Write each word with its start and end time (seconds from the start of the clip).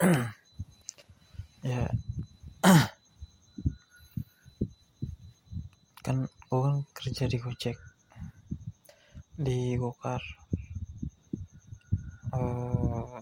ya. 1.60 1.84
Kan 6.00 6.24
gue 6.24 6.60
kan 6.64 6.80
kerja 6.96 7.28
di 7.28 7.36
Gojek. 7.36 7.76
Di 9.36 9.76
Gokar. 9.76 10.24
Uh, 12.32 13.20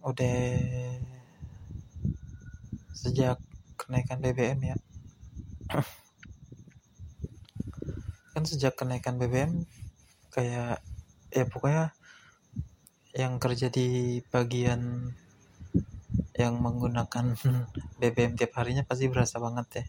udah 0.00 0.40
sejak 2.96 3.36
kenaikan 3.76 4.24
BBM 4.24 4.72
ya. 4.72 4.76
Kan 8.32 8.48
sejak 8.48 8.80
kenaikan 8.80 9.20
BBM 9.20 9.68
kayak 10.32 10.80
ya 11.28 11.44
pokoknya 11.44 11.92
yang 13.18 13.42
kerja 13.42 13.66
di 13.66 14.22
bagian 14.30 15.10
yang 16.38 16.54
menggunakan 16.62 17.34
BBM 17.98 18.38
tiap 18.38 18.54
harinya 18.62 18.86
pasti 18.86 19.10
berasa 19.10 19.42
banget 19.42 19.82
ya. 19.82 19.84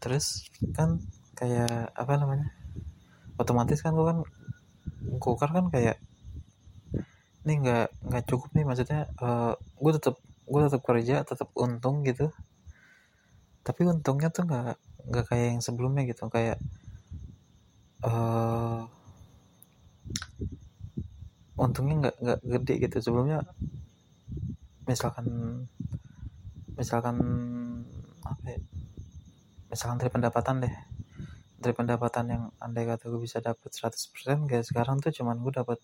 Terus 0.00 0.48
kan 0.72 1.04
kayak 1.36 1.92
apa 1.92 2.12
namanya 2.16 2.48
otomatis 3.36 3.84
kan 3.84 3.92
gue 3.92 4.08
kan 4.08 4.18
gokar 5.20 5.52
kan 5.52 5.68
kayak 5.68 6.00
ini 7.44 7.52
nggak 7.60 7.86
nggak 8.08 8.24
cukup 8.26 8.50
nih 8.56 8.64
maksudnya 8.66 9.06
uh, 9.20 9.54
gue 9.54 9.92
tetap 10.00 10.16
gue 10.48 10.60
tetap 10.64 10.80
kerja 10.80 11.28
tetap 11.28 11.52
untung 11.60 12.08
gitu. 12.08 12.32
Tapi 13.68 13.84
untungnya 13.84 14.32
tuh 14.32 14.48
nggak 14.48 14.80
nggak 15.12 15.24
kayak 15.28 15.46
yang 15.52 15.60
sebelumnya 15.60 16.08
gitu 16.08 16.24
kayak 16.32 16.56
uh, 18.00 18.47
untungnya 21.78 22.10
nggak 22.10 22.16
nggak 22.18 22.40
gede 22.58 22.74
gitu. 22.90 22.96
Sebelumnya 22.98 23.46
misalkan 24.90 25.26
misalkan 26.74 27.16
apa 28.26 28.46
ya, 28.50 28.58
misalkan 29.70 29.96
dari 30.02 30.10
pendapatan 30.10 30.66
deh. 30.66 30.74
Dari 31.62 31.74
pendapatan 31.74 32.24
yang 32.26 32.42
andai 32.58 32.82
kata 32.82 33.06
gue 33.06 33.22
bisa 33.22 33.38
dapat 33.38 33.70
100% 33.70 34.50
kayak 34.50 34.66
sekarang 34.66 34.98
tuh 34.98 35.14
cuman 35.14 35.38
gue 35.38 35.54
dapat 35.54 35.78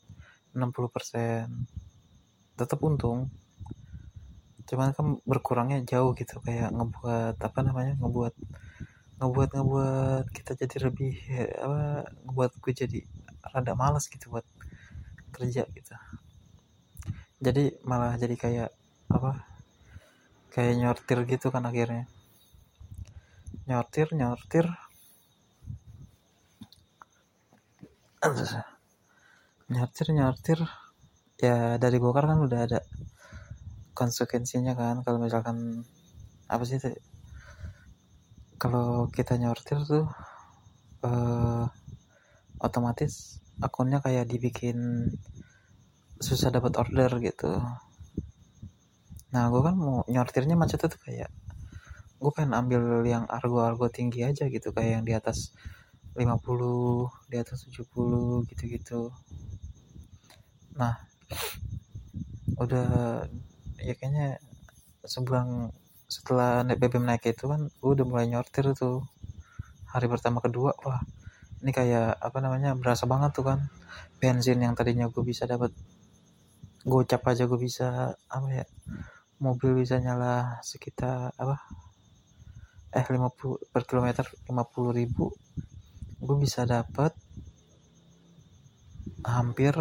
60% 0.50 1.46
tetap 2.58 2.78
untung. 2.82 3.30
Cuman 4.66 4.90
kan 4.98 5.22
berkurangnya 5.22 5.78
jauh 5.86 6.10
gitu 6.18 6.42
kayak 6.42 6.74
ngebuat 6.74 7.38
apa 7.38 7.58
namanya 7.62 7.94
ngebuat 8.02 8.34
ngebuat 9.22 9.50
ngebuat 9.54 10.24
kita 10.34 10.58
jadi 10.58 10.90
lebih 10.90 11.14
ya, 11.30 11.46
apa 11.62 11.78
ngebuat 12.26 12.50
gue 12.58 12.72
jadi 12.74 12.98
rada 13.54 13.78
malas 13.78 14.10
gitu 14.10 14.26
buat 14.34 14.46
kerja 15.44 15.68
gitu. 15.76 15.94
Jadi 17.44 17.76
malah 17.84 18.16
jadi 18.16 18.32
kayak 18.40 18.70
apa 19.12 19.44
kayak 20.48 20.80
nyortir 20.80 21.18
gitu 21.28 21.52
kan 21.52 21.68
akhirnya. 21.68 22.08
Nyortir 23.68 24.08
nyortir. 24.16 24.64
Nyortir 29.68 30.06
nyortir. 30.16 30.60
Ya 31.36 31.76
dari 31.76 32.00
bokar 32.00 32.24
kan 32.24 32.40
udah 32.40 32.60
ada 32.64 32.80
konsekuensinya 33.92 34.72
kan. 34.72 35.04
Kalau 35.04 35.20
misalkan 35.20 35.84
apa 36.48 36.64
sih 36.64 36.80
kalau 38.56 39.12
kita 39.12 39.36
nyortir 39.36 39.76
tuh 39.84 40.08
uh, 41.04 41.68
otomatis 42.64 43.44
akunnya 43.60 44.00
kayak 44.00 44.24
dibikin 44.32 45.12
susah 46.24 46.48
dapat 46.48 46.72
order 46.80 47.10
gitu. 47.20 47.60
Nah 49.34 49.44
gue 49.52 49.60
kan 49.60 49.76
mau 49.76 50.00
nyortirnya 50.08 50.56
macet 50.56 50.80
tuh 50.80 50.96
kayak 51.04 51.28
gue 52.16 52.30
pengen 52.32 52.56
ambil 52.56 53.04
yang 53.04 53.28
argo-argo 53.28 53.92
tinggi 53.92 54.24
aja 54.24 54.48
gitu 54.48 54.72
kayak 54.72 54.90
yang 54.96 55.04
di 55.04 55.12
atas 55.12 55.52
50 56.16 56.30
di 57.28 57.36
atas 57.36 57.68
70 57.68 58.48
gitu-gitu. 58.48 59.12
Nah 60.80 61.04
udah 62.56 62.88
ya 63.82 63.92
kayaknya 63.98 64.40
sebulan 65.04 65.68
setelah 66.08 66.64
BBM 66.64 67.04
naik 67.04 67.28
itu 67.28 67.44
kan 67.50 67.68
gue 67.68 67.90
udah 67.92 68.06
mulai 68.08 68.30
nyortir 68.32 68.72
tuh. 68.72 69.04
Hari 69.92 70.06
pertama 70.08 70.40
kedua 70.40 70.72
wah 70.86 71.04
ini 71.60 71.74
kayak 71.74 72.16
apa 72.16 72.38
namanya 72.40 72.72
berasa 72.78 73.04
banget 73.04 73.36
tuh 73.36 73.44
kan 73.50 73.60
bensin 74.22 74.62
yang 74.62 74.72
tadinya 74.72 75.10
gue 75.10 75.22
bisa 75.26 75.44
dapat 75.44 75.74
gocap 76.84 77.24
aja 77.32 77.48
gue 77.48 77.60
bisa 77.60 78.12
apa 78.28 78.48
ya 78.52 78.66
mobil 79.40 79.80
bisa 79.80 79.96
nyala 79.98 80.60
sekitar 80.60 81.32
apa 81.34 81.56
eh 82.94 83.02
50 83.02 83.72
per 83.72 83.82
kilometer 83.88 84.24
50 84.46 84.98
ribu 84.98 85.32
gue 86.24 86.36
bisa 86.40 86.62
dapat 86.68 87.12
hampir 89.24 89.72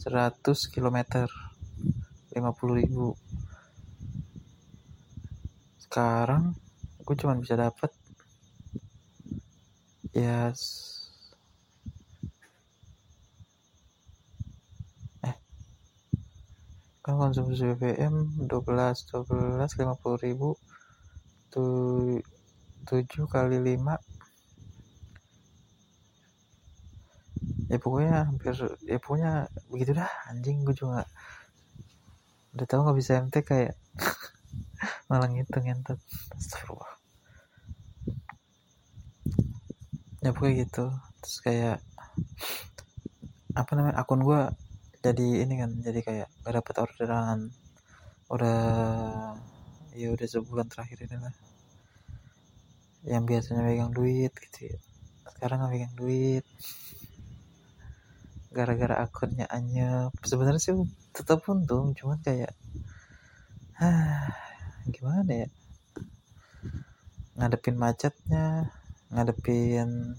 100 0.00 0.72
km 0.72 1.26
50 2.30 2.78
ribu. 2.78 3.18
Sekarang 5.82 6.54
gue 7.02 7.16
cuma 7.18 7.34
bisa 7.34 7.58
dapat 7.58 7.90
ya 10.14 10.54
eh 10.54 10.99
kan 17.00 17.14
konsumsi 17.16 17.64
BBM 17.76 18.44
12 18.44 18.48
12 18.48 19.78
50 19.80 20.24
ribu. 20.24 20.56
Tuh 21.52 22.20
7 22.86 23.26
kali 23.26 23.58
5 23.58 23.98
ya 27.70 27.78
pokoknya 27.78 28.26
hampir 28.26 28.50
ya 28.82 28.98
pokoknya 28.98 29.46
begitu 29.70 29.94
dah 29.94 30.10
anjing 30.26 30.66
gue 30.66 30.74
juga 30.74 31.06
udah 32.50 32.66
tau 32.66 32.82
nggak 32.82 32.98
bisa 32.98 33.22
MT 33.22 33.46
kayak 33.46 33.78
malah 35.08 35.30
ngitung 35.30 35.66
ngentot. 35.66 35.98
Astagfirullah. 36.34 36.92
Ya 40.22 40.30
pokoknya 40.34 40.66
gitu. 40.66 40.84
Terus 41.22 41.38
kayak 41.46 41.78
apa 43.54 43.70
namanya 43.74 44.02
akun 44.02 44.22
gue 44.22 44.40
jadi 45.00 45.48
ini 45.48 45.54
kan 45.56 45.70
jadi 45.80 46.00
kayak 46.04 46.28
gak 46.44 46.54
dapet 46.60 46.74
orderan. 46.76 47.40
Udah 48.28 48.60
ya 49.96 50.12
udah 50.12 50.26
sebulan 50.28 50.68
terakhir 50.68 51.08
ini 51.08 51.16
lah. 51.16 51.34
Yang 53.08 53.24
biasanya 53.32 53.62
megang 53.64 53.92
duit 53.96 54.32
gitu 54.36 54.76
ya. 54.76 54.78
Sekarang 55.32 55.64
nggak 55.64 55.72
megang 55.72 55.96
duit. 55.96 56.44
Gara-gara 58.52 59.00
akunnya 59.00 59.48
anyep. 59.48 60.12
Sebenarnya 60.20 60.60
sih 60.60 60.76
tetap 61.16 61.48
untung 61.48 61.96
cuman 61.96 62.20
kayak 62.20 62.52
ah 63.80 64.28
gimana 64.94 65.32
ya? 65.32 65.48
Ngadepin 67.40 67.80
macetnya 67.80 68.68
ngadepin 69.10 70.14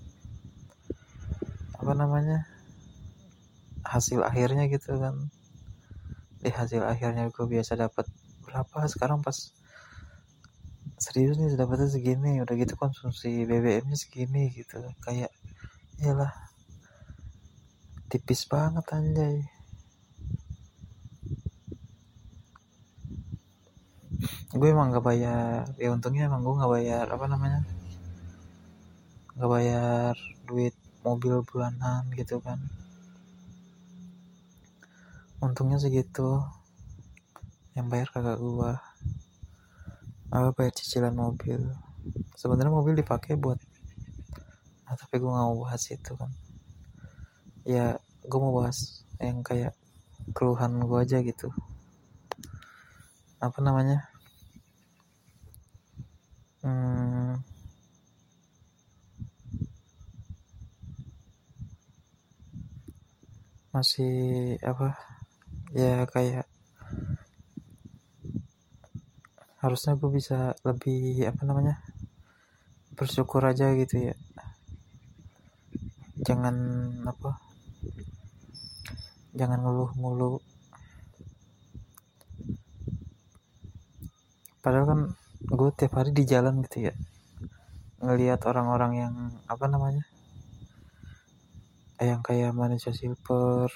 apa 1.77 1.93
namanya 1.95 2.50
hasil 3.91 4.23
akhirnya 4.23 4.71
gitu 4.71 4.95
kan. 4.95 5.27
Di 6.39 6.49
hasil 6.49 6.81
akhirnya 6.87 7.27
gue 7.27 7.45
biasa 7.45 7.75
dapat 7.75 8.07
berapa? 8.47 8.87
Sekarang 8.87 9.19
pas 9.19 9.51
serius 10.95 11.35
nih 11.35 11.59
dapetnya 11.59 11.91
segini. 11.91 12.39
Udah 12.39 12.55
gitu 12.55 12.79
konsumsi 12.79 13.43
BBM 13.43 13.91
nya 13.91 13.97
segini 13.99 14.47
gitu. 14.55 14.79
Kayak 15.03 15.35
iyalah 15.99 16.31
tipis 18.07 18.47
banget 18.47 18.87
anjay. 18.95 19.43
Gue 24.51 24.67
emang 24.71 24.91
gak 24.91 25.05
bayar 25.07 25.63
ya 25.79 25.89
untungnya 25.95 26.27
emang 26.27 26.43
gue 26.43 26.59
gak 26.59 26.71
bayar 26.71 27.05
apa 27.07 27.25
namanya 27.25 27.63
gak 29.39 29.49
bayar 29.49 30.13
duit 30.45 30.75
mobil 31.01 31.41
bulanan 31.47 32.05
gitu 32.13 32.37
kan 32.43 32.59
untungnya 35.41 35.81
segitu 35.81 36.37
yang 37.73 37.89
bayar 37.89 38.13
kakak 38.13 38.37
gue 38.37 38.71
apa 40.31 40.49
bayar 40.55 40.73
cicilan 40.77 41.17
mobil. 41.17 41.59
Sebenarnya 42.37 42.71
mobil 42.71 42.93
dipakai 42.93 43.35
buat 43.35 43.57
nah, 44.85 44.95
tapi 44.95 45.17
gue 45.17 45.27
gak 45.27 45.47
mau 45.49 45.65
bahas 45.65 45.83
itu 45.89 46.13
kan. 46.13 46.31
Ya 47.65 47.97
gue 48.21 48.39
mau 48.39 48.53
bahas 48.53 49.01
yang 49.17 49.41
kayak 49.41 49.73
keluhan 50.37 50.77
gue 50.85 50.99
aja 51.01 51.17
gitu. 51.25 51.49
Apa 53.41 53.57
namanya? 53.65 54.05
Hmm, 56.61 57.41
masih 63.73 64.13
apa 64.61 65.10
ya 65.71 66.03
kayak 66.07 66.47
harusnya 69.61 69.93
gue 69.99 70.09
bisa 70.09 70.57
lebih 70.67 71.23
apa 71.29 71.41
namanya 71.45 71.79
bersyukur 72.97 73.41
aja 73.45 73.71
gitu 73.77 74.11
ya. 74.11 74.15
Jangan 76.21 76.55
apa 77.07 77.39
jangan 79.33 79.59
ngeluh 79.63 79.91
mulu. 79.95 80.43
Padahal 84.61 84.85
kan 84.85 84.99
gue 85.41 85.69
tiap 85.73 85.97
hari 85.97 86.13
di 86.13 86.23
jalan 86.23 86.61
gitu 86.61 86.91
ya 86.91 86.93
ngelihat 88.01 88.41
orang-orang 88.49 88.91
yang 88.97 89.13
apa 89.45 89.65
namanya 89.69 90.05
yang 92.01 92.25
kayak 92.25 92.49
manusia 92.53 92.89
silver 92.97 93.69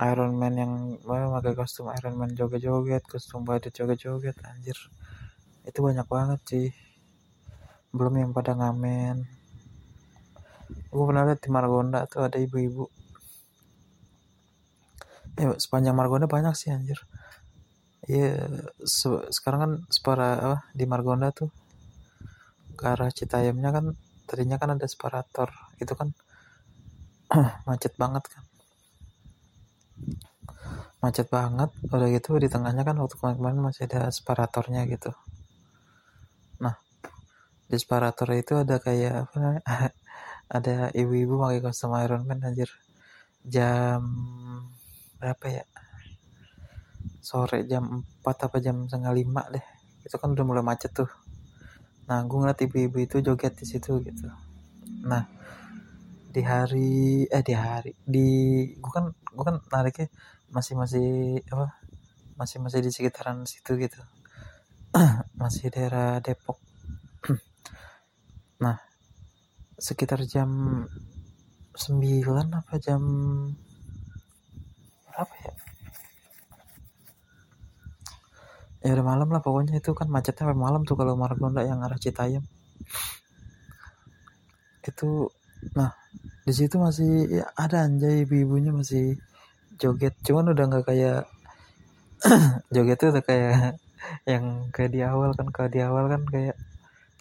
Iron 0.00 0.32
Man 0.32 0.56
yang 0.56 0.72
mana 1.04 1.28
pakai 1.28 1.52
kostum 1.52 1.92
Iron 1.92 2.16
Man 2.16 2.32
joget-joget 2.32 3.04
kostum 3.04 3.44
badut 3.44 3.68
joget-joget 3.68 4.32
anjir. 4.48 4.78
Itu 5.68 5.84
banyak 5.84 6.08
banget 6.08 6.40
sih. 6.48 6.68
Belum 7.92 8.16
yang 8.16 8.32
pada 8.32 8.56
ngamen. 8.56 9.28
Gue 10.88 11.04
pernah 11.04 11.28
lihat 11.28 11.44
di 11.44 11.50
Margonda 11.52 12.08
tuh 12.08 12.24
ada 12.24 12.40
ibu-ibu. 12.40 12.88
Ya 15.36 15.52
sepanjang 15.60 15.92
Margonda 15.92 16.24
banyak 16.24 16.56
sih 16.56 16.72
anjir. 16.72 17.04
Iya, 18.08 18.48
se 18.80 19.08
sekarang 19.28 19.60
kan 19.60 19.72
separa 19.92 20.28
apa 20.40 20.58
di 20.72 20.88
Margonda 20.88 21.28
tuh 21.28 21.52
ke 22.72 22.88
arah 22.88 23.12
Citayamnya 23.12 23.68
kan 23.68 23.84
tadinya 24.24 24.56
kan 24.56 24.80
ada 24.80 24.88
separator. 24.88 25.52
Itu 25.76 25.92
kan 25.92 26.16
macet 27.68 27.92
banget 28.00 28.24
kan 28.32 28.49
macet 31.00 31.26
banget. 31.32 31.70
Udah 31.88 32.08
gitu 32.12 32.36
di 32.36 32.48
tengahnya 32.52 32.84
kan 32.84 32.96
waktu 33.00 33.16
kemarin-kemarin 33.16 33.60
masih 33.64 33.88
ada 33.88 34.12
separatornya 34.12 34.84
gitu. 34.88 35.10
Nah 36.60 36.76
di 37.66 37.76
separator 37.80 38.28
itu 38.36 38.60
ada 38.60 38.76
kayak 38.78 39.28
apa 39.28 39.34
namanya 39.40 39.62
ada 40.56 40.76
ibu-ibu 40.92 41.40
pakai 41.40 41.60
kostum 41.64 41.96
Iron 41.96 42.28
Man 42.28 42.44
anjir. 42.44 42.68
Jam 43.40 44.04
berapa 45.16 45.46
ya? 45.48 45.64
Sore 47.20 47.64
jam 47.64 48.04
4 48.24 48.46
apa 48.48 48.56
jam 48.60 48.84
setengah 48.84 49.12
lima 49.16 49.42
deh. 49.48 49.64
Itu 50.04 50.16
kan 50.20 50.36
udah 50.36 50.44
mulai 50.44 50.64
macet 50.64 50.92
tuh. 50.92 51.08
Nah 52.08 52.20
gue 52.26 52.36
ngeliat 52.36 52.60
ibu-ibu 52.60 52.98
itu 53.00 53.16
joget 53.24 53.56
di 53.56 53.64
situ 53.64 54.02
gitu. 54.04 54.28
Nah 55.06 55.24
di 56.30 56.42
hari 56.46 57.26
eh 57.26 57.42
di 57.42 57.54
hari 57.54 57.90
di 58.06 58.28
gue 58.78 58.92
kan 58.92 59.10
gue 59.30 59.44
kan 59.46 59.56
nariknya 59.70 60.06
masih 60.50 60.74
masih 60.74 61.08
apa 61.54 61.78
masih 62.40 62.58
masih 62.64 62.80
di 62.80 62.90
sekitaran 62.90 63.44
situ 63.44 63.76
gitu. 63.76 64.00
Masih 65.40 65.70
daerah 65.70 66.18
Depok. 66.24 66.58
Nah 68.64 68.76
sekitar 69.80 70.20
jam 70.28 70.50
9 71.76 72.58
apa 72.60 72.74
jam 72.76 73.02
berapa 75.08 75.34
ya? 75.44 75.52
Ya 78.80 78.90
udah 78.96 79.06
malam 79.06 79.28
lah 79.28 79.44
pokoknya. 79.44 79.76
Itu 79.76 79.92
kan 79.92 80.08
macetnya 80.08 80.48
sampai 80.48 80.58
malam 80.58 80.82
tuh 80.88 80.96
kalau 80.96 81.14
Margonda 81.14 81.60
yang 81.62 81.84
arah 81.84 82.00
Citayam. 82.00 82.44
Itu 84.80 85.28
nah 85.76 85.92
di 86.50 86.54
situ 86.58 86.82
masih 86.82 87.30
ya, 87.30 87.46
ada 87.54 87.86
anjay 87.86 88.26
ibu-ibunya 88.26 88.74
masih 88.74 89.14
joget. 89.78 90.18
Cuman 90.26 90.50
udah 90.50 90.64
nggak 90.66 90.84
kayak 90.90 91.30
joget 92.74 92.98
tuh 92.98 93.14
udah 93.14 93.22
kayak 93.22 93.78
yang 94.26 94.66
kayak 94.74 94.90
di 94.90 95.00
awal 95.06 95.30
kan. 95.38 95.46
Kalau 95.54 95.70
di 95.70 95.78
awal 95.78 96.10
kan 96.10 96.26
kayak 96.26 96.58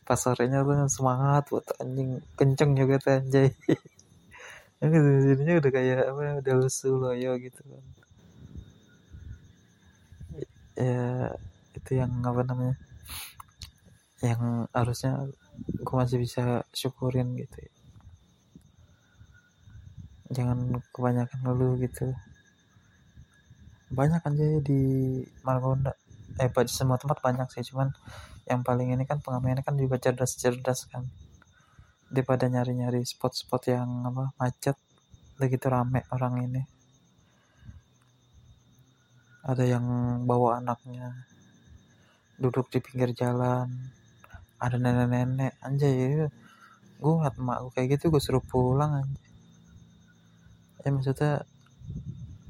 pas 0.02 0.18
sorenya 0.18 0.66
tuh 0.66 0.90
semangat 0.90 1.46
buat 1.54 1.62
anjing 1.78 2.26
kenceng 2.34 2.74
joget 2.74 3.06
anjay. 3.06 3.54
Yang 4.82 4.92
sininya 5.28 5.56
udah 5.60 5.72
kayak 5.76 5.98
apa 6.08 6.22
udah 6.40 6.56
lusuh 6.56 6.96
loyo 6.98 7.36
gitu 7.38 7.62
kan. 7.68 7.84
Ya 10.80 11.36
itu 11.76 11.92
yang 12.00 12.16
apa 12.24 12.42
namanya 12.48 12.80
yang 14.24 14.72
harusnya 14.72 15.28
gue 15.68 15.96
masih 16.00 16.18
bisa 16.24 16.64
syukurin 16.72 17.36
gitu 17.36 17.60
ya. 17.60 17.79
Jangan 20.30 20.78
kebanyakan 20.94 21.40
ngeluh 21.42 21.74
gitu. 21.82 22.14
Banyak 23.90 24.22
aja 24.22 24.46
di 24.62 24.82
Margonda. 25.42 25.98
Eh 26.38 26.48
di 26.48 26.74
semua 26.74 27.02
tempat 27.02 27.20
banyak 27.26 27.50
sih 27.50 27.66
cuman 27.74 27.90
yang 28.46 28.62
paling 28.62 28.94
ini 28.94 29.04
kan 29.10 29.18
pengamennya 29.22 29.66
kan 29.66 29.74
juga 29.74 29.98
cerdas-cerdas 29.98 30.86
kan. 30.94 31.10
Daripada 32.10 32.46
nyari-nyari 32.46 33.02
spot-spot 33.06 33.74
yang 33.74 33.90
apa 34.06 34.34
macet 34.38 34.78
begitu 35.42 35.66
rame 35.70 36.06
orang 36.14 36.46
ini. 36.46 36.62
Ada 39.50 39.66
yang 39.66 39.86
bawa 40.30 40.62
anaknya 40.62 41.26
duduk 42.38 42.70
di 42.70 42.80
pinggir 42.86 43.18
jalan. 43.18 43.70
Ada 44.62 44.78
nenek-nenek 44.78 45.58
anjay 45.66 45.94
ya. 45.98 46.28
gue 47.00 47.14
ngeliat 47.16 47.40
emak 47.40 47.58
gue 47.64 47.72
kayak 47.80 47.88
gitu 47.96 48.12
gue 48.12 48.20
suruh 48.20 48.44
pulang 48.44 48.92
anjay 49.00 49.29
ya 50.84 50.90
maksudnya 50.96 51.44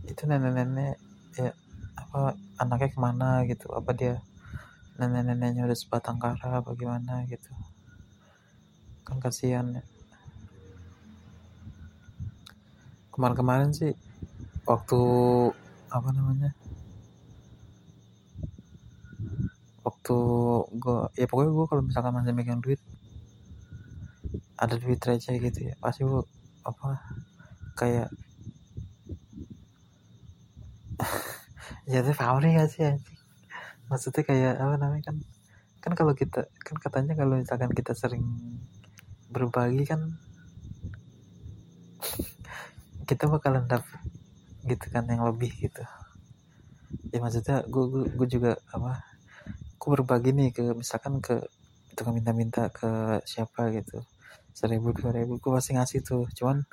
itu 0.06 0.22
nenek-nenek 0.30 0.98
ya 1.38 1.54
apa 1.98 2.34
anaknya 2.62 2.90
ke 2.94 3.00
mana 3.00 3.30
gitu? 3.46 3.70
Apa 3.74 3.92
dia 3.94 4.22
nenek-neneknya 5.00 5.66
udah 5.66 5.78
sebatang 5.78 6.18
kara 6.18 6.62
apa 6.62 6.74
gimana 6.74 7.26
gitu? 7.30 7.50
Kan 9.06 9.18
kasihan 9.24 9.66
ya. 9.80 9.84
Kemarin-kemarin 13.14 13.72
sih 13.74 13.94
waktu 14.66 15.00
apa 15.90 16.10
namanya? 16.14 16.52
Waktu 19.86 20.16
gue 20.78 21.00
ya 21.18 21.26
pokoknya 21.26 21.52
gue 21.52 21.66
kalau 21.66 21.84
misalkan 21.86 22.14
masih 22.14 22.34
megang 22.36 22.62
duit 22.62 22.82
ada 24.60 24.76
duit 24.76 25.00
receh 25.00 25.36
gitu 25.40 25.60
ya. 25.72 25.74
Pasti 25.80 26.04
gue 26.04 26.24
apa 26.68 26.90
kayak 27.80 28.10
ya 31.92 32.04
itu 32.04 32.12
pamri 32.12 32.60
gak 32.60 32.70
sih 32.72 32.84
anjing? 32.84 33.16
Maksudnya 33.90 34.24
kayak 34.28 34.54
apa 34.60 34.76
namanya 34.76 35.04
kan 35.10 35.18
kan 35.80 35.92
kalau 35.96 36.12
kita 36.12 36.52
kan 36.60 36.76
katanya 36.76 37.16
kalau 37.16 37.40
misalkan 37.40 37.72
kita 37.72 37.96
sering 37.96 38.28
berbagi 39.32 39.88
kan 39.88 40.02
kita 43.10 43.32
bakalan 43.32 43.64
dapet 43.66 44.00
gitu 44.68 44.86
kan 44.92 45.08
yang 45.08 45.24
lebih 45.24 45.50
gitu. 45.56 45.84
Ya 47.10 47.24
maksudnya 47.24 47.64
gue 47.66 48.12
gue 48.12 48.28
juga 48.28 48.60
apa 48.76 49.02
aku 49.80 49.96
berbagi 49.96 50.36
nih 50.36 50.50
ke 50.52 50.64
misalkan 50.76 51.24
ke 51.24 51.40
tukang 51.96 52.14
minta-minta 52.20 52.68
ke 52.70 53.24
siapa 53.24 53.72
gitu. 53.74 54.04
Seribu 54.54 54.92
dua 54.92 55.16
ribu 55.16 55.40
gue 55.40 55.52
pasti 55.56 55.74
ngasih 55.74 56.04
tuh. 56.04 56.28
Cuman 56.36 56.68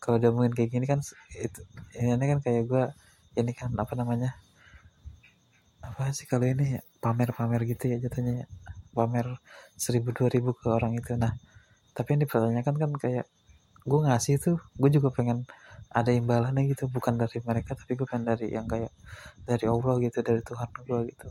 kalau 0.00 0.16
udah 0.16 0.30
mungkin 0.32 0.52
kayak 0.56 0.70
gini 0.72 0.86
kan 0.88 1.00
itu 1.36 1.60
ini 1.94 2.24
kan 2.24 2.38
kayak 2.40 2.64
gue 2.66 2.84
ini 3.36 3.52
kan 3.52 3.70
apa 3.76 3.92
namanya 3.94 4.34
apa 5.84 6.12
sih 6.16 6.24
kalau 6.24 6.48
ini 6.48 6.80
ya 6.80 6.80
pamer-pamer 7.04 7.64
gitu 7.68 7.92
ya 7.92 7.96
jatuhnya 8.00 8.44
ya. 8.44 8.46
pamer 8.96 9.38
seribu 9.76 10.10
dua 10.16 10.28
ribu 10.32 10.56
ke 10.56 10.66
orang 10.72 10.96
itu 10.96 11.14
nah 11.14 11.36
tapi 11.92 12.16
yang 12.16 12.24
dipertanyakan 12.24 12.74
kan 12.80 12.90
kayak 12.96 13.26
gue 13.84 14.00
ngasih 14.04 14.36
tuh 14.40 14.56
gue 14.76 14.90
juga 14.92 15.12
pengen 15.12 15.44
ada 15.90 16.12
imbalannya 16.14 16.70
gitu 16.70 16.86
bukan 16.88 17.20
dari 17.20 17.40
mereka 17.44 17.76
tapi 17.76 17.96
gue 17.96 18.06
pengen 18.08 18.24
dari 18.32 18.52
yang 18.52 18.64
kayak 18.68 18.92
dari 19.44 19.64
Allah 19.68 19.94
gitu 20.00 20.18
dari 20.24 20.40
Tuhan 20.44 20.68
gue 20.84 21.00
gitu 21.12 21.28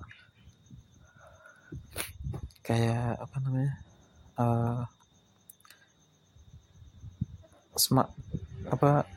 kayak 2.65 3.17
apa 3.17 3.35
namanya 3.41 3.73
uh, 4.37 4.81
smart 7.79 8.11
apa 8.67 9.07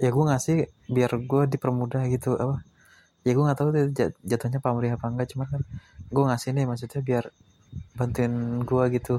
ya 0.00 0.08
gue 0.14 0.24
ngasih 0.30 0.56
biar 0.88 1.10
gue 1.30 1.42
dipermudah 1.52 2.02
gitu 2.14 2.38
apa? 2.38 2.64
Ya 3.26 3.36
gue 3.36 3.44
nggak 3.44 3.58
tahu 3.58 3.68
tuh 3.74 3.84
jatuhnya 4.24 4.58
pamrih 4.64 4.94
apa 4.96 5.06
enggak 5.10 5.28
cuma 5.34 5.44
kan 5.50 5.60
gue 6.08 6.24
ngasih 6.24 6.50
nih 6.56 6.64
maksudnya 6.70 7.00
biar 7.04 7.24
bantuin 7.98 8.64
gue 8.64 8.84
gitu. 8.96 9.16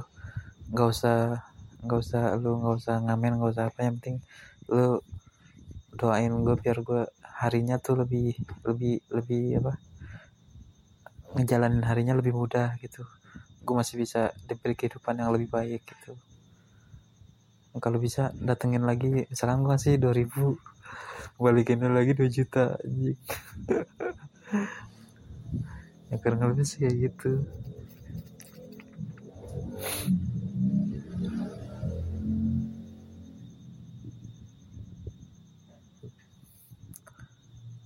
Nggak 0.73 0.87
usah 0.93 1.17
nggak 1.85 1.99
usah 2.03 2.23
lu 2.41 2.51
nggak 2.59 2.75
usah 2.79 2.95
ngamen 3.05 3.33
nggak 3.39 3.51
usah 3.55 3.65
apa 3.71 3.79
yang 3.87 3.95
penting 4.01 4.17
lu 4.67 4.99
doain 5.99 6.31
gue 6.45 6.55
biar 6.59 6.77
gue 6.83 7.01
harinya 7.39 7.75
tuh 7.79 8.01
lebih 8.01 8.33
lebih 8.65 9.03
lebih 9.11 9.43
apa? 9.61 9.73
Ngejalanin 11.37 11.83
harinya 11.85 12.13
lebih 12.17 12.33
mudah 12.33 12.73
gitu. 12.81 13.05
Gue 13.61 13.75
masih 13.77 14.01
bisa 14.01 14.33
diberi 14.49 14.73
kehidupan 14.73 15.21
yang 15.21 15.29
lebih 15.35 15.49
baik 15.51 15.85
gitu 15.85 16.17
kalau 17.77 18.01
bisa 18.01 18.33
datengin 18.41 18.81
lagi 18.81 19.29
misalkan 19.29 19.61
gue 19.61 19.77
kasih 19.77 20.01
2000 20.01 20.57
balikin 21.37 21.85
lagi 21.85 22.17
2 22.17 22.27
juta 22.27 22.75
ya 26.09 26.17
kurang 26.17 26.41
lebih 26.49 26.65
sih 26.65 26.81
kayak 26.81 26.97
gitu. 27.05 27.45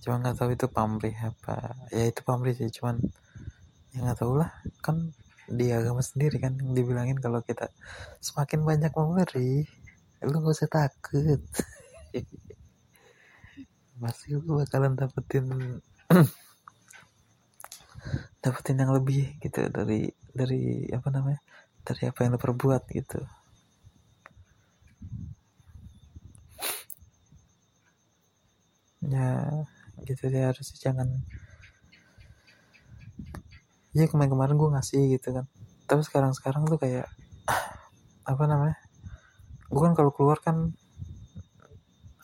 Cuma 0.04 0.20
nggak 0.20 0.36
tahu 0.36 0.50
itu 0.52 0.66
pamrih 0.68 1.16
apa. 1.16 1.72
Ya 1.88 2.12
itu 2.12 2.20
pamrih 2.28 2.52
sih 2.52 2.68
cuman 2.68 3.00
ya 3.92 3.98
nggak 4.04 4.18
tahu 4.20 4.32
lah. 4.40 4.50
Kan 4.84 4.96
di 5.48 5.68
agama 5.68 6.00
sendiri 6.00 6.40
kan 6.40 6.56
dibilangin 6.56 7.20
kalau 7.20 7.44
kita 7.44 7.68
semakin 8.24 8.64
banyak 8.64 8.92
memberi 8.96 9.68
lu 10.24 10.40
gak 10.40 10.56
usah 10.56 10.70
takut. 10.72 11.40
Pasti 14.00 14.32
lu 14.36 14.60
bakalan 14.60 14.96
dapetin 14.96 15.46
dapetin 18.44 18.80
yang 18.80 18.92
lebih 18.92 19.36
gitu 19.40 19.68
dari 19.68 20.12
dari 20.32 20.88
apa 20.92 21.08
namanya 21.12 21.40
dari 21.84 22.08
apa 22.08 22.24
yang 22.24 22.36
lo 22.36 22.40
perbuat 22.40 22.82
gitu. 22.92 23.20
Ya 29.04 29.28
gitu 30.08 30.24
ya 30.32 30.52
harus 30.52 30.68
jangan 30.80 31.08
ya 33.94 34.10
kemarin-kemarin 34.10 34.58
gue 34.58 34.70
ngasih 34.74 35.00
gitu 35.16 35.28
kan. 35.30 35.46
Tapi 35.86 36.02
sekarang-sekarang 36.02 36.66
tuh 36.66 36.78
kayak 36.82 37.06
apa 38.30 38.44
namanya 38.50 38.76
gue 39.70 39.80
kan 39.80 39.94
kalau 39.96 40.10
keluar 40.14 40.38
kan 40.42 40.74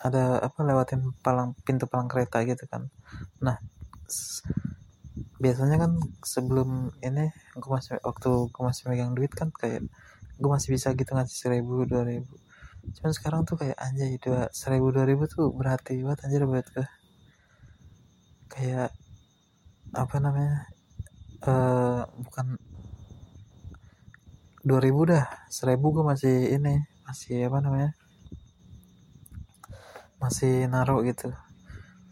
ada 0.01 0.41
apa 0.41 0.65
lewatin 0.65 1.13
palang 1.21 1.53
pintu 1.63 1.85
palang 1.87 2.09
kereta 2.09 2.43
gitu 2.45 2.65
kan. 2.67 2.89
Nah 3.45 3.57
biasanya 5.41 5.77
kan 5.81 5.93
sebelum 6.21 6.93
ini 7.01 7.33
gue 7.57 7.71
masih 7.71 8.01
waktu 8.05 8.31
gue 8.53 8.63
masih 8.65 8.83
megang 8.93 9.13
duit 9.17 9.33
kan 9.33 9.53
kayak 9.53 9.85
gue 10.41 10.51
masih 10.51 10.73
bisa 10.73 10.93
gitu 10.97 11.13
ngasih 11.13 11.37
seribu 11.37 11.85
dua 11.85 12.03
ribu. 12.09 12.33
Cuman 12.97 13.13
sekarang 13.13 13.41
tuh 13.45 13.61
kayak 13.61 13.77
anjay 13.77 14.17
dua 14.17 14.49
seribu 14.57 14.89
dua 14.89 15.05
ribu 15.05 15.29
tuh 15.29 15.53
berarti 15.53 16.01
banget 16.01 16.25
anjir 16.25 16.43
buat 16.49 16.67
gue 16.73 16.89
kayak 18.51 18.91
apa 19.91 20.17
namanya 20.23 20.70
uh, 21.47 22.05
bukan 22.21 22.47
dua 24.61 24.81
ribu 24.81 25.09
dah. 25.09 25.25
Seribu 25.49 25.87
gue 25.97 26.05
masih 26.05 26.57
ini 26.57 26.85
masih 27.09 27.49
apa 27.49 27.59
namanya? 27.65 27.91
Masih 30.21 30.69
naruh 30.69 31.01
gitu. 31.09 31.33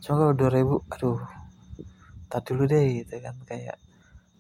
Cuma 0.01 0.15
kalau 0.21 0.35
dua 0.37 0.51
ribu 0.53 0.75
aduh 0.89 1.21
tak 2.33 2.49
dulu 2.49 2.65
deh 2.65 3.05
gitu 3.05 3.21
kan. 3.21 3.37
Kayak 3.45 3.77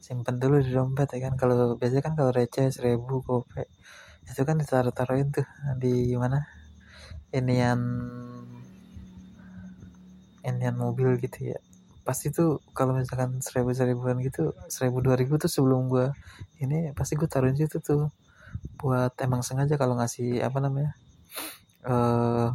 simpen 0.00 0.40
dulu 0.40 0.60
di 0.64 0.72
dompet 0.72 1.08
ya 1.12 1.28
kan. 1.28 1.34
Kalau 1.36 1.76
biasanya 1.76 2.02
kan 2.04 2.14
kalau 2.16 2.32
receh 2.32 2.72
seribu 2.72 3.20
gope 3.20 3.68
itu 4.28 4.40
kan 4.44 4.56
ditaruh 4.60 4.92
taruhin 4.92 5.28
tuh 5.32 5.46
di 5.80 6.16
mana? 6.16 6.40
Inian 7.28 7.80
inian 10.48 10.76
mobil 10.80 11.20
gitu 11.20 11.52
ya 11.52 11.60
pasti 12.08 12.32
tuh 12.32 12.64
kalau 12.72 12.96
misalkan 12.96 13.36
seribu 13.44 13.76
seribuan 13.76 14.16
gitu 14.24 14.56
seribu 14.72 15.04
dua 15.04 15.12
ribu 15.20 15.36
tuh 15.36 15.52
sebelum 15.52 15.92
gua 15.92 16.16
ini 16.64 16.96
pasti 16.96 17.20
gue 17.20 17.28
taruhin 17.28 17.52
situ 17.60 17.84
tuh. 17.84 18.08
Buat 18.80 19.12
emang 19.20 19.44
sengaja 19.44 19.76
kalau 19.76 19.94
ngasih 20.00 20.40
apa 20.40 20.58
namanya 20.64 20.96
eh 21.84 21.92
uh, 21.92 22.48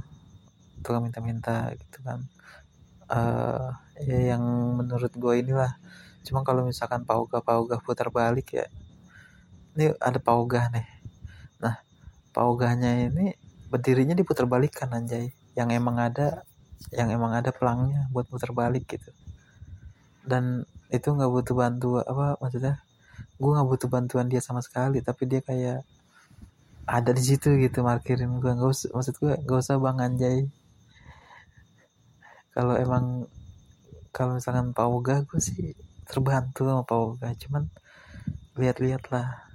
tukang 0.81 1.05
minta-minta 1.05 1.69
gitu 1.77 2.01
kan. 2.01 2.25
Uh, 3.05 3.69
ya 4.01 4.33
yang 4.33 4.43
menurut 4.79 5.13
gue 5.13 5.33
inilah. 5.45 5.77
Cuma 6.25 6.41
kalau 6.41 6.65
misalkan 6.65 7.05
pauga 7.05 7.37
pauga 7.45 7.77
putar 7.77 8.09
balik 8.09 8.57
ya 8.57 8.65
ini 9.77 9.93
ada 10.01 10.17
paugah 10.17 10.73
nih. 10.73 10.87
Paugahnya 12.33 13.13
ini 13.13 13.37
berdirinya 13.69 14.17
diputar 14.17 14.49
balikan 14.49 14.89
anjay. 14.89 15.29
Yang 15.53 15.69
emang 15.77 16.01
ada 16.01 16.41
yang 16.89 17.13
emang 17.13 17.37
ada 17.37 17.53
pelangnya 17.53 18.09
buat 18.09 18.25
putar 18.25 18.49
balik 18.51 18.89
gitu 18.89 19.13
dan 20.23 20.63
itu 20.93 21.07
nggak 21.09 21.31
butuh 21.31 21.55
bantu 21.57 21.89
apa 21.99 22.39
maksudnya 22.39 22.79
gue 23.41 23.49
nggak 23.51 23.69
butuh 23.69 23.89
bantuan 23.91 24.27
dia 24.31 24.39
sama 24.39 24.61
sekali 24.63 25.03
tapi 25.03 25.23
dia 25.27 25.41
kayak 25.43 25.83
ada 26.83 27.11
di 27.15 27.23
situ 27.23 27.55
gitu 27.63 27.79
markirin 27.79 28.39
gue 28.43 28.51
nggak 28.51 28.69
usah 28.69 28.89
maksud 28.91 29.15
gue 29.19 29.33
nggak 29.39 29.59
usah 29.63 29.79
bang 29.79 29.97
anjay. 30.03 30.37
Kalau 32.53 32.75
emang 32.77 33.25
kalau 34.11 34.37
misalkan 34.37 34.75
pauga 34.75 35.23
gue 35.23 35.39
sih 35.39 35.73
terbantu 36.05 36.67
sama 36.67 36.83
pauga 36.83 37.31
cuman 37.39 37.63
lihat-lihat 38.59 39.07
lah. 39.09 39.47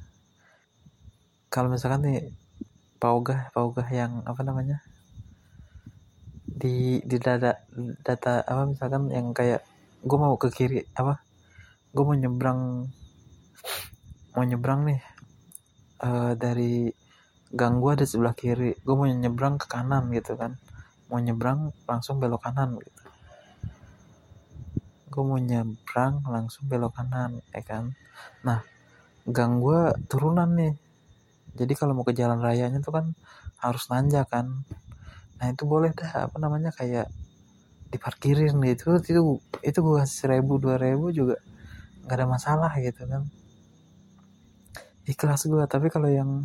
Kalau 1.52 1.68
misalkan 1.68 2.00
nih 2.08 2.20
paugah 2.98 3.52
paugah 3.54 3.86
yang 3.92 4.24
apa 4.26 4.42
namanya 4.42 4.82
di 6.48 6.98
di 7.06 7.16
data 7.22 7.54
data 8.02 8.42
apa 8.42 8.62
misalkan 8.66 9.12
yang 9.14 9.30
kayak 9.36 9.62
gue 10.04 10.18
mau 10.18 10.34
ke 10.38 10.48
kiri 10.54 10.86
apa? 10.94 11.18
Gue 11.90 12.04
mau 12.06 12.14
nyebrang 12.14 12.86
mau 14.34 14.44
nyebrang 14.46 14.80
nih. 14.86 15.00
Uh, 15.98 16.32
dari 16.38 16.94
gang 17.50 17.82
gue 17.82 17.90
ada 17.90 18.06
sebelah 18.06 18.36
kiri 18.38 18.78
gue 18.78 18.94
mau 18.94 19.08
nyebrang 19.08 19.58
ke 19.58 19.66
kanan 19.66 20.10
gitu 20.14 20.38
kan. 20.38 20.54
Mau 21.10 21.18
nyebrang 21.18 21.74
langsung 21.90 22.22
belok 22.22 22.46
kanan 22.46 22.78
gitu. 22.78 23.02
Gue 25.10 25.22
mau 25.26 25.40
nyebrang 25.40 26.22
langsung 26.22 26.70
belok 26.70 26.94
kanan 26.94 27.42
ya 27.50 27.62
kan? 27.66 27.98
Nah 28.46 28.62
gang 29.26 29.58
gue 29.58 29.98
turunan 30.06 30.48
nih. 30.54 30.74
Jadi 31.58 31.72
kalau 31.74 31.98
mau 31.98 32.06
ke 32.06 32.14
jalan 32.14 32.38
rayanya 32.38 32.78
tuh 32.78 32.94
kan 32.94 33.06
harus 33.58 33.90
nanjak 33.90 34.30
kan. 34.30 34.62
Nah 35.42 35.46
itu 35.50 35.66
boleh 35.66 35.90
dah 35.90 36.30
apa 36.30 36.38
namanya 36.38 36.70
kayak 36.70 37.10
diparkirin 37.88 38.56
gitu. 38.64 39.00
Itu 39.00 39.40
itu 39.64 39.78
gue 39.80 39.94
kasih 40.00 40.16
seribu 40.28 40.60
dua 40.60 40.76
ribu 40.76 41.12
juga 41.12 41.40
nggak 42.04 42.16
ada 42.16 42.26
masalah 42.28 42.72
gitu 42.80 43.04
kan. 43.04 43.24
Ikhlas 45.08 45.48
gue 45.48 45.64
tapi 45.64 45.88
kalau 45.88 46.08
yang 46.12 46.44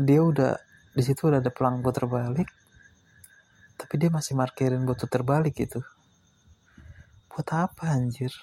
dia 0.00 0.20
udah 0.22 0.58
di 0.90 1.02
situ 1.06 1.30
udah 1.30 1.38
ada 1.38 1.52
pelang 1.54 1.84
putar 1.84 2.10
balik 2.10 2.50
tapi 3.78 3.94
dia 3.96 4.10
masih 4.12 4.34
markirin 4.36 4.82
buat 4.84 5.00
terbalik 5.06 5.54
gitu. 5.56 5.80
Buat 7.30 7.48
apa 7.54 7.94
anjir? 7.94 8.34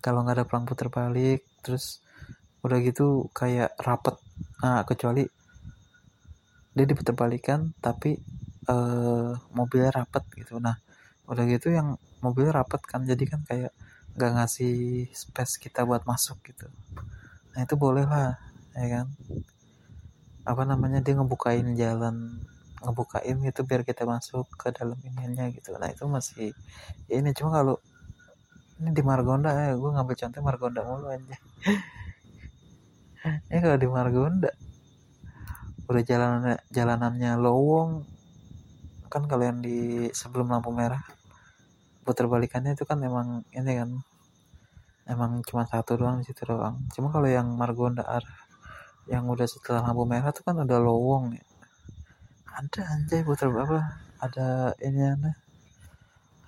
Kalau 0.00 0.24
nggak 0.24 0.36
ada 0.42 0.46
pelang 0.48 0.64
putar 0.64 0.88
balik 0.88 1.44
terus 1.60 2.00
udah 2.64 2.80
gitu 2.80 3.28
kayak 3.36 3.76
rapet. 3.80 4.16
Nah 4.64 4.80
kecuali 4.88 5.28
dia 6.74 6.84
diputar 6.88 7.14
balikan 7.14 7.70
tapi 7.78 8.18
uh, 8.68 9.36
mobilnya 9.52 9.90
rapet 9.94 10.24
gitu. 10.36 10.60
Nah 10.60 10.76
udah 11.24 11.44
gitu 11.48 11.72
yang 11.72 11.96
mobilnya 12.20 12.60
rapet 12.60 12.84
kan 12.84 13.04
jadi 13.04 13.24
kan 13.24 13.40
kayak 13.48 13.72
nggak 14.14 14.30
ngasih 14.38 15.08
space 15.10 15.58
kita 15.60 15.82
buat 15.88 16.04
masuk 16.04 16.38
gitu. 16.46 16.68
Nah 17.56 17.60
itu 17.64 17.74
boleh 17.74 18.04
lah 18.06 18.36
ya 18.76 18.86
kan? 19.00 19.06
Apa 20.44 20.62
namanya 20.68 21.00
dia 21.00 21.16
ngebukain 21.16 21.72
jalan 21.76 22.44
ngebukain 22.84 23.40
gitu 23.40 23.64
biar 23.64 23.80
kita 23.80 24.04
masuk 24.04 24.44
ke 24.60 24.68
dalam 24.76 25.00
ininya 25.00 25.48
gitu. 25.48 25.72
Nah 25.80 25.88
itu 25.88 26.04
masih 26.04 26.52
ya 27.08 27.20
ini 27.20 27.32
cuma 27.32 27.60
kalau 27.62 27.80
ini 28.80 28.90
di 28.90 29.02
Margonda 29.06 29.54
ya 29.54 29.74
gue 29.78 29.90
ngambil 29.90 30.16
contoh 30.18 30.40
Margonda 30.42 30.80
mulu 30.82 31.06
aja 31.08 31.22
ini 33.50 33.58
kalau 33.62 33.78
di 33.78 33.88
Margonda 33.88 34.50
udah 35.84 36.02
jalanannya 36.02 36.56
jalanannya 36.72 37.32
lowong 37.38 37.90
kan 39.14 39.30
kalau 39.30 39.46
di 39.62 40.10
sebelum 40.10 40.50
lampu 40.50 40.74
merah 40.74 40.98
putar 42.02 42.26
balikannya 42.26 42.74
itu 42.74 42.82
kan 42.82 42.98
emang 42.98 43.46
ini 43.54 43.72
kan 43.78 43.90
emang 45.06 45.38
cuma 45.46 45.62
satu 45.70 45.94
doang 45.94 46.18
di 46.18 46.26
situ 46.26 46.42
doang. 46.42 46.82
Cuma 46.90 47.14
kalau 47.14 47.30
yang 47.30 47.46
Margonda 47.54 48.02
arah 48.02 48.38
yang 49.06 49.30
udah 49.30 49.46
setelah 49.46 49.86
lampu 49.86 50.02
merah 50.02 50.34
tuh 50.34 50.42
kan 50.42 50.58
ada 50.58 50.82
lowong 50.82 51.38
ya. 51.38 51.46
Ada 52.58 52.80
anjay 52.98 53.22
putar 53.22 53.54
apa 53.54 54.02
ada 54.18 54.74
ini 54.82 55.02
ada 55.06 55.30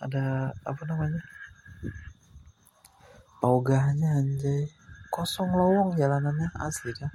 ada 0.03 0.25
apa 0.67 0.83
namanya 0.91 1.23
paugahnya 3.39 4.11
anjay. 4.27 4.67
Kosong 5.15 5.55
lowong 5.55 5.95
jalanannya 5.95 6.51
asli 6.59 6.91
kan. 6.99 7.15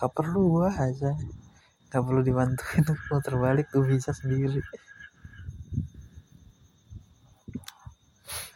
Gak 0.00 0.16
perlu 0.16 0.40
gua 0.48 0.72
aja 0.72 1.12
gak 1.90 2.02
perlu 2.06 2.22
dibantuin 2.22 2.86
mau 3.10 3.18
terbalik 3.18 3.66
gue 3.74 3.82
bisa 3.82 4.14
sendiri. 4.14 4.62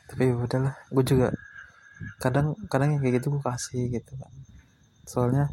Tapi 0.07 0.23
ya 0.31 0.35
udahlah 0.39 0.75
gue 0.95 1.03
juga 1.03 1.29
kadang 2.23 2.55
kadang 2.71 2.95
yang 2.95 3.03
kayak 3.03 3.19
gitu 3.19 3.35
gue 3.35 3.43
kasih 3.43 3.91
gitu 3.91 4.15
kan. 4.15 4.31
Soalnya 5.03 5.51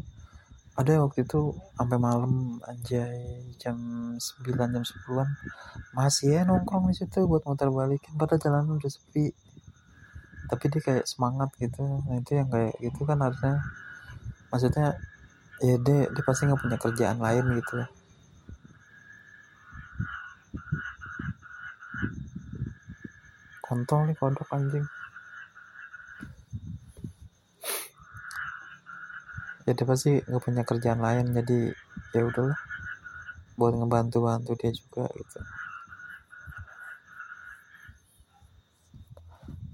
ada 0.78 1.02
waktu 1.04 1.26
itu 1.26 1.52
sampai 1.76 1.98
malam 2.00 2.62
anjay 2.64 3.44
jam 3.60 3.76
9 4.16 4.56
jam 4.56 4.84
10an 4.86 5.28
masih 5.92 6.40
ya 6.40 6.48
nongkrong 6.48 6.88
di 6.88 6.96
situ 6.96 7.28
buat 7.28 7.44
muter 7.44 7.68
balikin 7.68 8.14
padahal 8.16 8.40
jalan 8.40 8.78
udah 8.78 8.88
sepi. 8.88 9.34
Tapi 10.46 10.64
dia 10.70 10.80
kayak 10.80 11.04
semangat 11.10 11.50
gitu. 11.58 11.82
Nah 11.82 12.22
itu 12.22 12.38
yang 12.38 12.46
kayak 12.46 12.78
gitu 12.78 13.02
kan 13.02 13.18
harusnya 13.18 13.58
maksudnya 14.54 14.94
ya 15.62 15.74
dia 15.78 16.10
dia 16.10 16.22
pasti 16.26 16.42
nggak 16.50 16.60
punya 16.62 16.78
kerjaan 16.78 17.18
lain 17.22 17.46
gitu 17.58 17.86
kontol 23.72 24.04
nih 24.04 24.16
kodok 24.20 24.52
anjing. 24.52 24.84
Ya 29.64 29.72
dia 29.72 29.86
pasti 29.88 30.20
nggak 30.28 30.44
punya 30.44 30.62
kerjaan 30.68 31.00
lain 31.00 31.32
jadi 31.32 31.72
ya 32.12 32.22
udahlah. 32.28 32.60
Buat 33.56 33.80
ngebantu 33.80 34.18
bantu 34.28 34.52
dia 34.60 34.76
juga 34.76 35.08
gitu. 35.16 35.40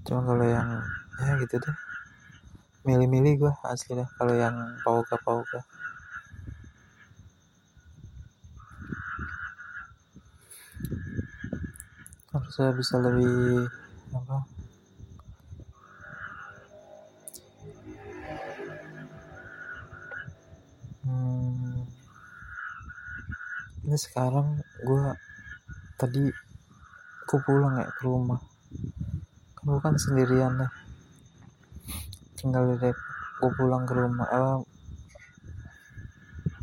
Cuma 0.07 0.23
kalau 0.23 0.47
yang 0.47 0.79
ya 1.19 1.35
gitu 1.43 1.59
deh 1.59 1.88
milih-milih 2.87 3.33
gue 3.43 3.53
asli 3.67 3.99
dah 3.99 4.07
kalau 4.15 4.33
yang 4.35 4.55
pauga 4.83 5.15
pauga 5.19 5.61
harusnya 12.29 12.73
bisa 12.77 12.95
lebih 13.01 13.65
apa? 14.13 14.37
Hmm, 21.05 21.85
ini 23.85 23.97
sekarang 23.97 24.61
gue 24.81 25.03
tadi 25.97 26.25
aku 27.25 27.37
pulang 27.41 27.81
ya 27.81 27.89
ke 27.89 28.01
rumah. 28.05 28.41
Kan 29.57 29.63
gue 29.69 29.81
kan 29.81 29.95
sendirian 29.97 30.53
nih 30.57 30.88
tinggal 32.39 32.71
di 32.71 32.75
Depok 32.79 33.03
gue 33.39 33.51
pulang 33.55 33.83
ke 33.83 33.91
rumah 33.91 34.27
apa 34.31 34.53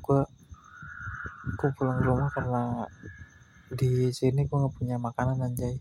gue 0.01 0.21
gue 1.57 1.71
pulang 1.77 1.97
ke 2.01 2.05
rumah 2.09 2.29
karena 2.33 2.63
di 3.77 4.09
sini 4.09 4.49
gue 4.49 4.57
nggak 4.57 4.73
punya 4.73 4.97
makanan 4.97 5.41
anjay. 5.41 5.77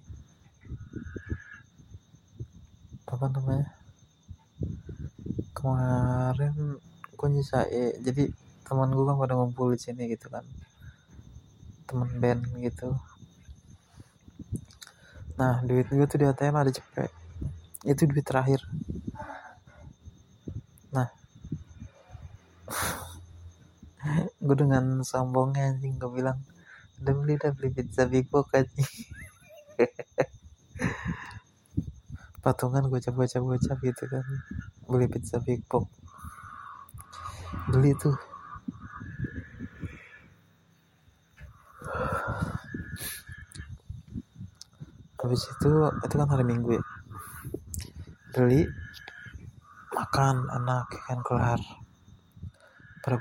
Apa 3.08 3.32
namanya? 3.32 3.72
Kemarin 5.56 6.75
gue 7.16 7.28
nyisa 7.32 7.64
eh, 7.72 7.96
jadi 8.04 8.28
teman 8.68 8.92
gue 8.92 9.06
kan 9.08 9.16
pada 9.16 9.40
ngumpul 9.40 9.72
di 9.72 9.80
sini 9.80 10.12
gitu 10.12 10.28
kan. 10.28 10.44
Temen 11.88 12.20
band 12.20 12.44
gitu. 12.60 12.92
Nah 15.40 15.64
duit 15.64 15.88
gue 15.88 16.04
tuh 16.04 16.20
di 16.20 16.28
ATM 16.28 16.56
ada 16.60 16.72
cepet. 16.74 17.12
Itu 17.88 18.12
duit 18.12 18.28
terakhir 18.28 18.60
nah 20.96 21.12
gue 24.56 24.64
dengan 24.64 25.04
sombongnya 25.04 25.76
anjing 25.76 26.00
gue 26.00 26.08
bilang 26.08 26.40
udah 27.04 27.12
beli 27.12 27.36
udah 27.36 27.52
beli 27.52 27.76
pizza 27.76 28.08
big 28.08 28.32
box 28.32 28.48
anjing. 28.56 28.92
Patungan 32.40 32.88
gue 32.88 33.04
coba 33.04 33.28
coba 33.28 33.60
coba 33.60 33.84
gitu 33.84 34.04
kan. 34.08 34.24
Beli 34.88 35.12
pizza 35.12 35.44
big 35.44 35.60
box 35.68 35.92
beli 37.68 37.92
tuh. 38.00 38.16
Habis 45.20 45.52
itu 45.52 45.72
itu 45.84 46.16
kan 46.16 46.32
hari 46.32 46.48
minggu 46.48 46.79
ya. 46.79 46.84
Beli 48.32 48.64
makan 49.92 50.48
enak 50.48 50.88
kan 51.12 51.20
kelar. 51.27 51.60
Pada 53.03 53.20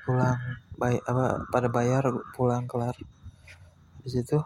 baik 0.74 1.02
apa 1.06 1.46
pada 1.50 1.68
bayar 1.70 2.04
pulang 2.34 2.66
kelar. 2.66 2.96
Habis 4.00 4.14
itu 4.20 4.38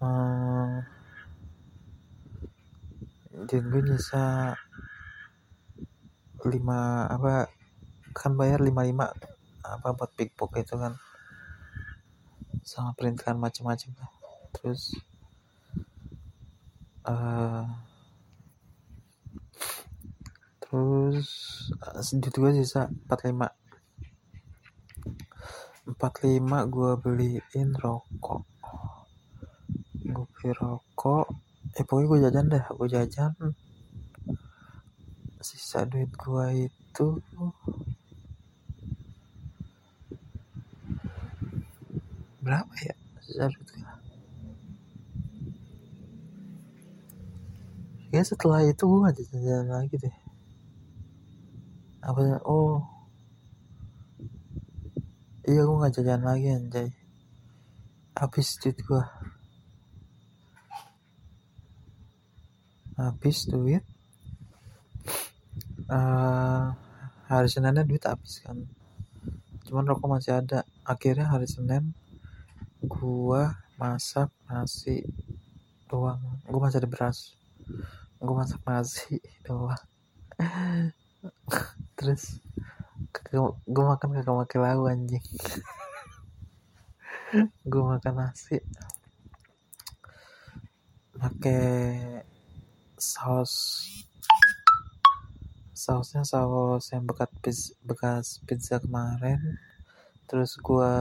hmm, 0.00 0.74
dan 3.48 3.62
gue 3.70 3.82
nyisa 3.82 4.54
lima 6.44 7.06
apa 7.08 7.52
kan 8.16 8.32
bayar 8.34 8.64
lima 8.64 8.82
lima 8.82 9.06
apa 9.64 9.88
buat 9.94 10.10
box 10.14 10.52
itu 10.60 10.74
kan. 10.76 10.94
Sama 12.66 12.94
perintilan 12.94 13.38
macam-macam 13.38 13.90
lah. 13.98 14.10
Terus 14.54 14.94
uh, 17.06 17.64
terus 20.62 21.28
sedikit 22.04 22.38
gue 22.38 22.62
sisa 22.62 22.86
45 23.10 23.59
45 26.00 26.72
gue 26.72 26.92
beliin 26.96 27.70
rokok. 27.76 28.40
Gue 30.00 30.24
beli 30.32 30.50
rokok. 30.56 31.28
Eh 31.76 31.84
pokoknya 31.84 32.08
gue 32.08 32.18
jajan 32.24 32.46
dah 32.48 32.64
gue 32.72 32.88
jajan. 32.88 33.32
Sisa 35.44 35.84
duit 35.84 36.08
gue 36.08 36.72
itu. 36.72 37.06
Berapa 42.40 42.72
ya 42.80 42.96
sisa 43.20 43.44
duit 43.52 43.68
gue 43.68 43.92
ya 48.10 48.26
setelah 48.26 48.64
itu 48.64 48.88
gue 48.88 49.04
gak 49.04 49.16
jajan 49.20 49.68
lagi 49.68 49.96
deh. 50.00 50.16
Apa 52.00 52.20
ya? 52.24 52.36
Oh 52.48 52.99
iya 55.50 55.62
gue 55.66 55.82
gak 55.82 55.94
jajan 55.98 56.22
lagi 56.22 56.48
anjay. 56.54 56.88
Habis 58.14 58.48
duit 58.62 58.78
gue 58.78 59.04
habis 63.00 63.48
duit. 63.48 63.84
Uh, 65.90 66.70
hari 67.26 67.48
Seninnya 67.48 67.82
duit 67.82 68.04
habis 68.04 68.44
kan. 68.44 68.60
Cuman 69.64 69.88
rokok 69.88 70.20
masih 70.20 70.36
ada. 70.36 70.68
Akhirnya 70.84 71.32
hari 71.32 71.48
Senin 71.48 71.96
gua 72.84 73.56
masak 73.80 74.28
nasi 74.44 75.08
doang. 75.88 76.20
Gua 76.44 76.68
masih 76.68 76.84
ada 76.84 76.90
beras. 76.92 77.34
Gua 78.20 78.44
masak 78.44 78.60
nasi 78.68 79.16
doang. 79.48 79.80
Terus 81.96 82.36
gue 83.66 83.84
makan 83.84 84.08
kagak 84.14 84.36
pakai 84.46 84.58
lauk 84.58 84.90
anjing. 84.90 85.26
Gue 87.62 87.82
makan 87.82 88.14
nasi. 88.18 88.58
Pakai 91.14 91.62
saus. 92.98 93.54
Sausnya 95.74 96.26
saus 96.26 96.90
yang 96.90 97.06
bekas 97.06 97.30
pizza, 97.38 97.70
bekas 97.86 98.26
pizza 98.46 98.76
kemarin. 98.82 99.38
Terus 100.26 100.58
gue 100.58 100.92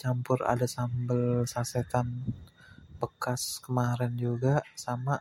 campur 0.00 0.44
ada 0.44 0.68
sambal 0.68 1.48
sasetan 1.48 2.24
bekas 3.00 3.60
kemarin 3.64 4.16
juga 4.16 4.60
sama 4.76 5.20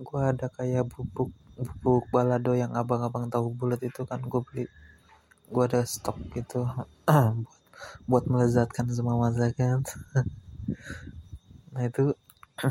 gue 0.00 0.20
ada 0.20 0.48
kayak 0.48 0.88
bubuk 0.90 1.32
bubuk 1.56 2.08
balado 2.10 2.52
yang 2.56 2.74
abang-abang 2.74 3.30
tahu 3.30 3.52
bulat 3.54 3.80
itu 3.84 4.02
kan 4.08 4.20
gue 4.24 4.40
beli 4.42 4.64
gue 5.54 5.64
ada 5.70 5.86
stok 5.86 6.18
gitu. 6.34 6.66
Buat 7.06 7.46
buat 8.10 8.24
melezatkan 8.26 8.90
semua 8.90 9.30
masakan. 9.30 9.86
Nah 11.74 11.90
itu 11.90 12.14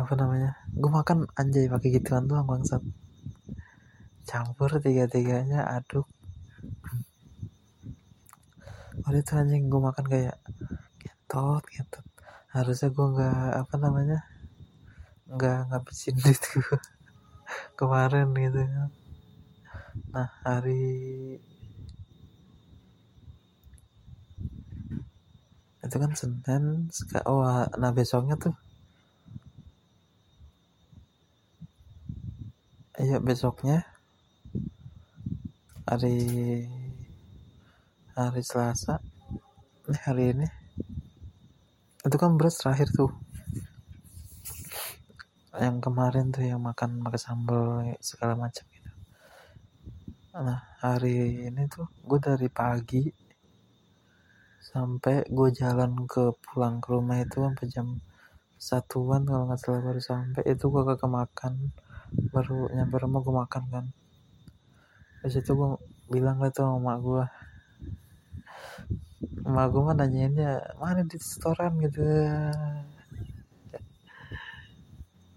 apa 0.00 0.12
namanya 0.18 0.58
gue 0.74 0.90
makan 0.90 1.30
anjay 1.38 1.70
pakai 1.70 1.94
gituan 1.94 2.26
doang 2.26 2.50
bangsat. 2.50 2.82
Campur 4.26 4.82
tiga-tiganya 4.82 5.62
aduk. 5.70 6.10
Waktu 9.06 9.22
itu 9.22 9.32
anjing 9.38 9.70
gue 9.70 9.78
makan 9.78 10.04
kayak 10.10 10.34
gentot 10.98 11.62
gentot 11.70 12.02
harusnya 12.54 12.88
gue 12.94 13.06
nggak 13.18 13.50
apa 13.66 13.74
namanya 13.82 14.18
nggak 15.26 15.58
ngabisin 15.66 16.14
duit 16.22 16.38
gue 16.38 16.78
kemarin 17.74 18.30
gitu 18.38 18.62
nah 20.14 20.30
hari 20.46 20.86
itu 25.82 25.96
kan 25.98 26.12
Senin 26.14 26.86
oh 27.26 27.42
nah 27.74 27.90
besoknya 27.90 28.38
tuh 28.38 28.54
iya 33.02 33.18
besoknya 33.18 33.82
hari 35.90 36.16
hari 38.14 38.42
Selasa 38.46 39.02
ini 39.90 39.98
hari 40.06 40.24
ini 40.30 40.48
itu 42.04 42.16
kan 42.20 42.36
beras 42.36 42.60
terakhir 42.60 42.92
tuh. 42.92 43.08
Yang 45.56 45.76
kemarin 45.80 46.28
tuh 46.28 46.44
yang 46.44 46.60
makan 46.60 47.00
makan 47.00 47.20
sambal 47.20 47.80
segala 48.04 48.36
macam 48.36 48.64
nah 50.34 50.66
hari 50.82 51.46
ini 51.46 51.62
tuh? 51.70 51.86
Gue 52.02 52.18
dari 52.18 52.50
pagi 52.50 53.06
sampai 54.58 55.22
gue 55.30 55.48
jalan 55.54 55.94
ke 56.10 56.34
pulang 56.42 56.82
ke 56.82 56.90
rumah 56.90 57.22
itu 57.22 57.38
sampai 57.38 57.66
jam 57.70 58.02
satuan 58.58 59.22
kalau 59.22 59.46
nggak 59.46 59.62
salah 59.62 59.78
baru 59.86 60.02
sampai. 60.02 60.42
Itu 60.42 60.74
gue 60.74 60.82
kagak 60.82 61.06
makan. 61.06 61.70
Baru 62.34 62.66
nyampe 62.74 62.98
rumah 62.98 63.22
gue 63.22 63.34
makan 63.46 63.62
kan. 63.70 63.84
Terus 65.22 65.38
itu 65.38 65.54
gue 65.54 65.70
bilang 66.10 66.42
lah 66.42 66.50
tuh 66.50 66.66
sama 66.66 66.98
gue 66.98 67.24
emak 69.46 69.66
gue 69.70 69.82
mah 69.86 69.94
nanyainnya 69.94 70.50
mana 70.82 71.06
di 71.06 71.14
restoran? 71.14 71.78
Gitu. 71.78 72.02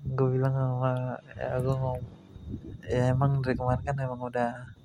Gue 0.09 0.27
bilang 0.33 0.57
sama 0.57 1.21
ya 1.37 1.61
gue 1.61 1.75
ngomong 1.77 2.01
ya 2.87 3.11
emang 3.13 3.43
dari 3.43 3.53
kemarin 3.59 3.83
kan 3.83 3.95
emang 3.99 4.21
udah 4.25 4.76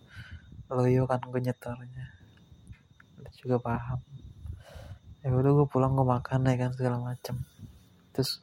loyo 0.73 1.05
kan 1.05 1.21
gue 1.21 1.41
nyetornya. 1.41 2.07
Dia 3.21 3.31
juga 3.37 3.57
paham. 3.61 4.01
Ya 5.23 5.31
udah 5.31 5.53
gue 5.53 5.67
pulang 5.69 5.93
gue 5.95 6.07
makan 6.09 6.49
ya 6.49 6.57
kan 6.57 6.71
segala 6.73 6.97
macem. 6.99 7.37
Terus 8.17 8.41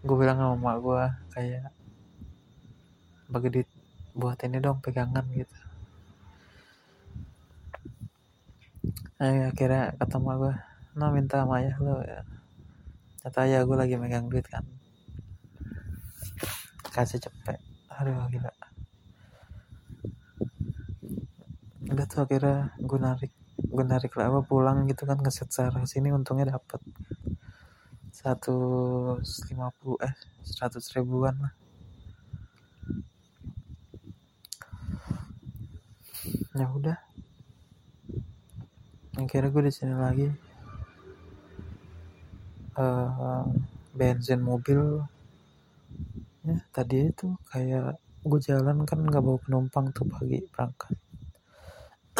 gue 0.00 0.16
bilang 0.16 0.38
sama 0.38 0.54
emak 0.56 0.76
gue 0.80 1.02
kayak 1.34 1.66
bagi 3.30 3.48
duit 3.52 3.68
buat 4.16 4.38
ini 4.46 4.58
dong 4.62 4.78
pegangan 4.80 5.26
gitu. 5.34 5.58
Eh 9.20 9.50
akhirnya 9.50 9.92
kata 9.98 10.16
emak 10.16 10.36
gue 10.38 10.54
nah 10.90 11.10
minta 11.12 11.42
sama 11.42 11.60
ayah 11.60 11.76
lo 11.82 12.00
ya. 12.06 12.22
Kata 13.26 13.44
ayah 13.44 13.66
gue 13.66 13.76
lagi 13.76 13.94
megang 13.98 14.30
duit 14.30 14.46
kan. 14.46 14.64
Kasih 16.94 17.20
cepet. 17.20 17.58
Aduh 17.90 18.16
gila 18.30 18.59
udah 21.90 22.06
tuh 22.06 22.22
akhirnya 22.22 22.70
gue 22.78 22.98
narik 23.02 23.32
gue 23.60 23.84
narik 23.84 24.14
lah 24.16 24.30
apa 24.30 24.40
pulang 24.46 24.88
gitu 24.88 25.04
kan 25.04 25.18
ke 25.20 25.28
secara 25.28 25.82
sini 25.84 26.14
untungnya 26.14 26.48
lima 29.50 29.68
puluh 29.76 29.98
eh 30.00 30.14
seratus 30.46 30.92
ribuan 30.96 31.36
lah. 31.40 31.52
Ya 36.56 36.66
udah. 36.68 36.98
Akhirnya 39.16 39.48
gue 39.52 39.62
di 39.68 39.72
sini 39.72 39.94
lagi. 39.94 40.28
Uh, 42.76 43.44
bensin 43.92 44.40
mobil. 44.40 45.04
Ya 46.46 46.56
tadi 46.72 47.12
itu 47.12 47.36
kayak 47.52 48.00
gue 48.24 48.40
jalan 48.40 48.84
kan 48.88 49.00
nggak 49.00 49.20
bawa 49.20 49.38
penumpang 49.40 49.92
tuh 49.92 50.08
pagi 50.08 50.44
berangkat 50.48 50.96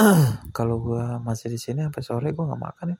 kalau 0.56 0.80
gue 0.80 1.04
masih 1.20 1.52
di 1.52 1.58
sini 1.60 1.84
sampai 1.84 2.00
sore 2.04 2.28
gue 2.32 2.44
nggak 2.44 2.62
makan 2.62 2.86
ya. 2.94 2.98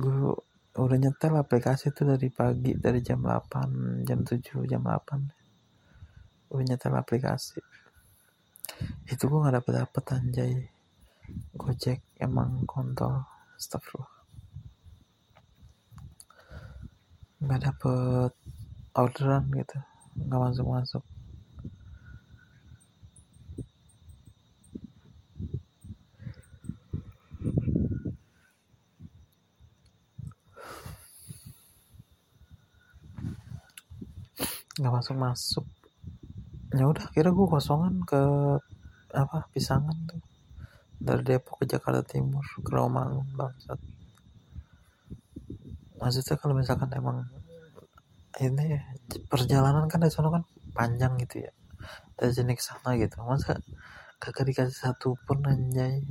Gue 0.00 0.32
udah 0.74 0.98
nyetel 0.98 1.38
aplikasi 1.38 1.94
tuh 1.94 2.16
dari 2.16 2.32
pagi 2.32 2.74
dari 2.74 2.98
jam 3.04 3.22
8 3.22 4.02
jam 4.08 4.20
7 4.26 4.64
jam 4.66 4.82
8 4.82 6.48
gue 6.48 6.60
nyetel 6.64 6.94
aplikasi. 6.96 7.60
Itu 9.04 9.28
gue 9.28 9.38
nggak 9.38 9.56
dapet 9.60 9.72
dapet 9.84 10.04
anjay. 10.08 10.54
Gojek 11.56 12.00
emang 12.20 12.64
kontol 12.64 13.20
astagfirullah. 13.56 14.12
Nggak 17.44 17.60
dapet 17.68 18.32
orderan 18.96 19.44
gitu. 19.52 19.78
Nggak 20.14 20.40
masuk 20.40 20.66
masuk 20.72 21.04
nggak 34.74 34.94
masuk 34.94 35.14
masuk. 35.14 35.66
Ya 36.74 36.90
udah 36.90 37.06
kira 37.14 37.30
gue 37.30 37.46
kosongan 37.46 38.02
ke 38.02 38.22
apa 39.14 39.46
pisangan 39.54 39.94
tuh. 40.10 40.22
Dari 40.98 41.22
Depok 41.22 41.62
ke 41.62 41.64
Jakarta 41.70 42.02
Timur 42.02 42.42
ke 42.42 42.70
Romangun 42.74 43.28
bangsat. 43.38 43.78
Maksudnya 46.02 46.34
kalau 46.40 46.58
misalkan 46.58 46.90
emang 46.90 47.22
ini 48.42 48.82
perjalanan 49.30 49.86
kan 49.86 50.02
dari 50.02 50.10
sana 50.10 50.34
kan 50.34 50.42
panjang 50.74 51.14
gitu 51.22 51.46
ya. 51.46 51.52
Dari 52.18 52.34
sini 52.34 52.58
ke 52.58 52.62
sana 52.64 52.98
gitu. 52.98 53.22
Masa 53.22 53.62
kagak 54.18 54.50
dikasih 54.50 54.74
satu 54.74 55.14
pun 55.22 55.46
anjay. 55.46 56.02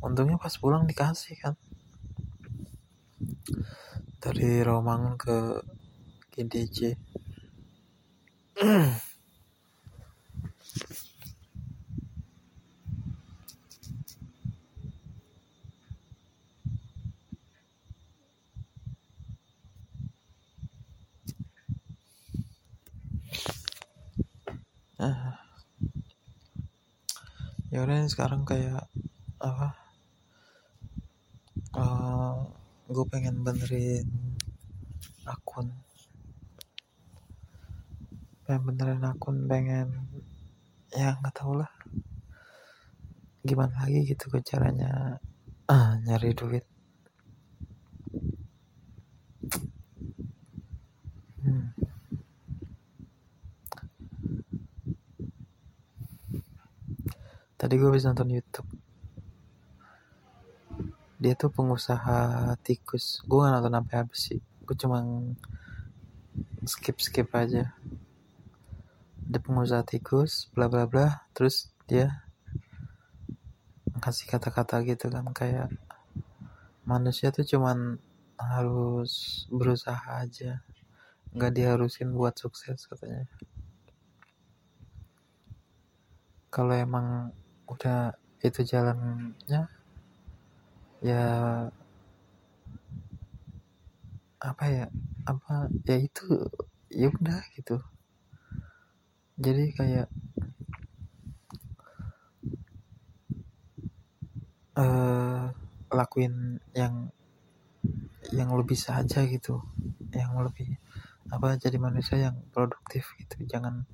Untungnya 0.00 0.40
pas 0.40 0.56
pulang 0.56 0.88
dikasih 0.88 1.36
kan. 1.36 1.54
Dari 4.24 4.64
Romangun 4.64 5.20
ke 5.20 5.60
GDJ 6.32 6.96
ah. 8.58 8.90
ya 27.70 27.86
udah 27.86 28.10
sekarang 28.10 28.42
kayak 28.42 28.90
apa 29.38 29.78
uh, 31.78 32.42
eh, 32.42 32.90
gue 32.90 33.06
pengen 33.06 33.46
benerin 33.46 34.02
akun 35.30 35.70
pengen 38.48 38.64
benerin 38.64 39.04
akun 39.04 39.44
pengen 39.44 39.92
ya 40.88 41.20
nggak 41.20 41.36
tau 41.36 41.52
lah. 41.52 41.68
Gimana 43.44 43.84
lagi 43.84 44.08
gitu 44.08 44.32
ke 44.32 44.40
caranya 44.40 45.20
ah, 45.68 46.00
nyari 46.00 46.32
duit. 46.32 46.64
Hmm. 51.44 51.76
tadi 57.58 57.74
gue 57.76 57.90
bisa 57.92 58.08
nonton 58.08 58.32
YouTube. 58.32 58.70
Dia 61.20 61.36
tuh 61.36 61.52
pengusaha 61.52 62.56
tikus. 62.64 63.20
Gue 63.28 63.44
gak 63.44 63.60
nonton 63.60 63.76
sampai 63.76 63.94
habis 63.98 64.20
sih. 64.24 64.40
Gue 64.64 64.76
cuma 64.78 65.04
skip 66.64 66.96
skip 67.00 67.28
aja 67.36 67.77
dia 69.28 69.40
pengusaha 69.44 69.84
tikus 69.84 70.48
bla 70.56 70.72
bla 70.72 70.88
bla. 70.88 71.28
Terus 71.36 71.68
dia 71.84 72.24
kasih 74.00 74.24
kata-kata 74.32 74.80
gitu 74.88 75.12
kan 75.12 75.28
kayak 75.36 75.68
manusia 76.88 77.28
tuh 77.28 77.44
cuman 77.44 78.00
harus 78.40 79.44
berusaha 79.52 80.24
aja. 80.24 80.64
Nggak 81.36 81.52
diharusin 81.60 82.16
buat 82.16 82.40
sukses 82.40 82.88
katanya. 82.88 83.28
Kalau 86.48 86.72
emang 86.72 87.36
udah 87.68 88.16
itu 88.40 88.64
jalannya 88.64 89.68
ya 91.04 91.24
apa 94.38 94.64
ya 94.66 94.86
apa 95.26 95.68
ya 95.84 95.96
itu 96.00 96.26
ya 96.88 97.10
udah 97.10 97.42
gitu 97.58 97.76
jadi 99.38 99.64
kayak 99.70 100.08
uh, 104.74 105.54
lakuin 105.94 106.58
yang 106.74 107.14
yang 108.34 108.50
lebih 108.58 108.74
saja 108.74 109.22
gitu. 109.30 109.62
Yang 110.10 110.32
lebih 110.50 110.70
apa 111.30 111.54
jadi 111.54 111.78
manusia 111.78 112.18
yang 112.18 112.36
produktif 112.50 113.14
gitu. 113.14 113.46
Jangan 113.46 113.86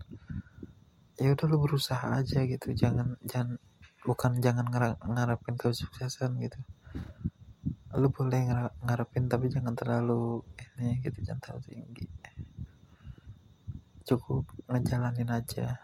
ya 1.20 1.30
udah 1.36 1.46
lu 1.52 1.60
berusaha 1.60 2.24
aja 2.24 2.48
gitu. 2.48 2.72
Jangan 2.72 3.20
jangan 3.28 3.60
bukan 4.08 4.40
jangan 4.40 4.64
ngarepin 5.04 5.60
kesuksesan 5.60 6.40
gitu. 6.40 6.56
Lu 8.00 8.08
boleh 8.08 8.48
ngarepin 8.80 9.28
tapi 9.28 9.52
jangan 9.52 9.76
terlalu 9.76 10.40
ini 10.80 11.04
gitu 11.04 11.20
jangan 11.22 11.40
terlalu 11.44 11.62
tinggi 11.70 12.06
cukup 14.04 14.44
ngejalanin 14.68 15.32
aja. 15.32 15.80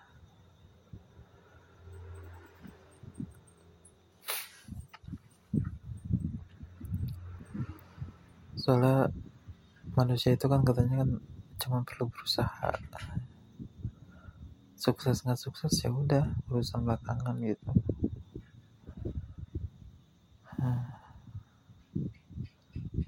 Soalnya 8.61 9.09
manusia 9.97 10.37
itu 10.37 10.45
kan 10.45 10.61
katanya 10.61 11.03
kan 11.03 11.11
cuma 11.61 11.79
perlu 11.81 12.13
berusaha. 12.13 12.77
Sukses 14.77 15.25
nggak 15.25 15.41
sukses 15.41 15.73
ya 15.81 15.89
udah 15.89 16.29
urusan 16.53 16.85
belakangan 16.85 17.37
gitu. 17.41 17.73
Hmm. 20.61 20.93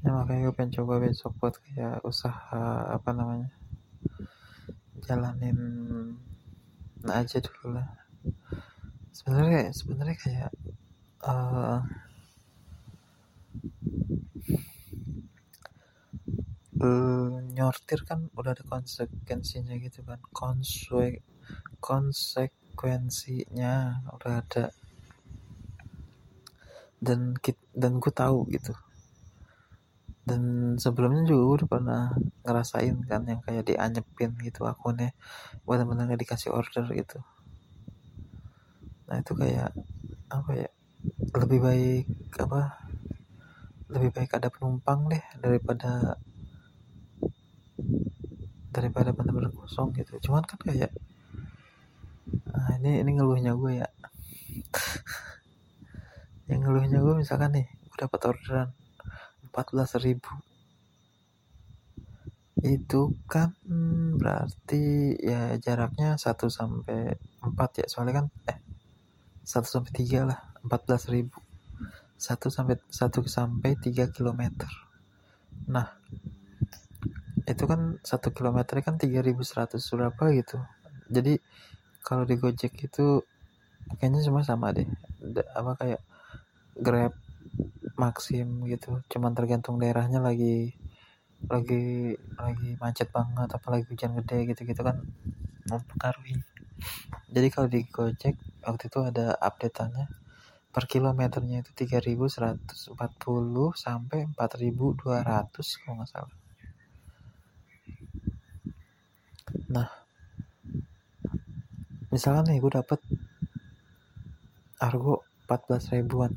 ya 0.00 0.08
makanya 0.08 0.48
gue 0.48 0.54
pengen 0.56 0.72
coba 0.80 1.04
besok 1.04 1.36
buat 1.36 1.52
kayak 1.60 2.00
usaha 2.00 2.88
apa 2.96 3.12
namanya 3.12 3.52
jalanin 5.06 5.58
aja 7.06 7.38
dulu 7.42 7.78
lah. 7.78 7.88
Sebenarnya 9.10 9.74
sebenarnya 9.74 10.16
kayak 10.18 10.52
uh, 11.26 11.82
nyortir 17.52 18.02
kan 18.02 18.26
udah 18.34 18.50
ada 18.54 18.64
konsekuensinya 18.66 19.76
gitu 19.78 20.02
kan. 20.06 20.18
Konsue 20.30 21.22
konsekuensinya 21.82 24.02
udah 24.14 24.32
ada. 24.42 24.70
Dan 27.02 27.34
dan 27.74 27.98
gue 27.98 28.12
tahu 28.14 28.46
gitu 28.54 28.70
dan 30.22 30.74
sebelumnya 30.78 31.26
juga 31.26 31.44
udah 31.58 31.66
pernah 31.66 32.02
ngerasain 32.46 32.94
kan 33.10 33.26
yang 33.26 33.42
kayak 33.42 33.66
dianyepin 33.66 34.38
gitu 34.46 34.62
akunnya 34.70 35.10
benar-benar 35.66 36.06
nggak 36.06 36.22
dikasih 36.22 36.54
order 36.54 36.86
gitu. 36.94 37.18
Nah 39.10 39.18
itu 39.18 39.32
kayak 39.34 39.74
apa 40.30 40.50
ya 40.54 40.70
lebih 41.34 41.58
baik 41.58 42.06
apa 42.38 42.78
lebih 43.90 44.10
baik 44.14 44.30
ada 44.38 44.48
penumpang 44.48 45.10
deh 45.10 45.24
daripada 45.42 46.16
daripada 48.70 49.10
benar-benar 49.10 49.50
kosong 49.50 49.90
gitu. 49.98 50.22
Cuman 50.22 50.46
kan 50.46 50.58
kayak 50.62 50.94
nah 52.46 52.78
ini 52.78 53.02
ini 53.02 53.10
ngeluhnya 53.18 53.58
gue 53.58 53.72
ya. 53.82 53.88
Yang 56.48 56.60
ngeluhnya 56.62 56.98
gue 57.02 57.14
misalkan 57.18 57.58
nih 57.58 57.66
gue 57.66 57.98
dapat 57.98 58.20
orderan 58.22 58.70
14 59.52 60.00
ribu. 60.00 60.32
Itu 62.64 63.12
kan 63.28 63.52
berarti 64.16 65.14
ya 65.20 65.60
jaraknya 65.60 66.16
1 66.16 66.48
sampai 66.48 67.20
4 67.44 67.80
ya 67.84 67.86
soalnya 67.86 68.24
kan 68.24 68.26
eh 68.48 68.58
1 69.44 69.68
sampai 69.68 69.92
3 69.92 70.24
lah 70.24 70.40
14 70.64 71.12
ribu. 71.12 71.36
1 72.16 72.48
sampai 72.48 72.80
1 72.88 73.28
sampai 73.28 73.70
3 73.76 74.08
kilometer. 74.08 74.70
Nah 75.68 75.92
itu 77.44 77.64
kan 77.68 78.00
1 78.00 78.32
kilometer 78.32 78.80
kan 78.80 78.96
3100 78.96 79.76
berapa 79.92 80.24
gitu. 80.32 80.56
Jadi 81.12 81.36
kalau 82.00 82.24
di 82.24 82.40
Gojek 82.40 82.72
itu 82.88 83.20
kayaknya 84.00 84.24
semua 84.24 84.46
sama 84.46 84.72
deh. 84.72 84.88
Apa 85.52 85.76
kayak 85.76 86.00
Grab 86.72 87.12
Maxim 88.02 88.66
gitu. 88.66 88.98
Cuman 89.06 89.30
tergantung 89.38 89.78
daerahnya 89.78 90.18
lagi 90.18 90.74
lagi 91.46 92.14
lagi 92.38 92.78
macet 92.78 93.10
banget 93.10 93.50
apalagi 93.50 93.86
hujan 93.90 94.14
gede 94.18 94.50
gitu-gitu 94.50 94.82
kan 94.82 94.98
mempengaruhi. 95.70 96.42
Jadi 97.30 97.48
kalau 97.54 97.68
di 97.70 97.86
Gojek 97.86 98.34
waktu 98.66 98.84
itu 98.90 98.98
ada 99.06 99.38
updateannya. 99.38 100.06
Per 100.72 100.88
kilometernya 100.88 101.60
itu 101.60 101.70
3140 101.76 102.64
sampai 103.76 104.24
4200 104.32 105.78
kalau 105.84 105.94
nggak 106.00 106.08
salah. 106.08 106.36
Nah 109.68 109.88
misalkan 112.08 112.44
nih 112.48 112.60
gue 112.60 112.72
dapet 112.72 113.00
argo 114.80 115.24
14 115.48 115.92
ribuan 115.96 116.32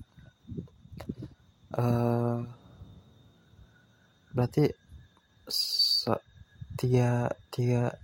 uh, 1.76 2.44
berarti 4.36 4.72
tiga 6.76 7.32
tiga 7.54 7.96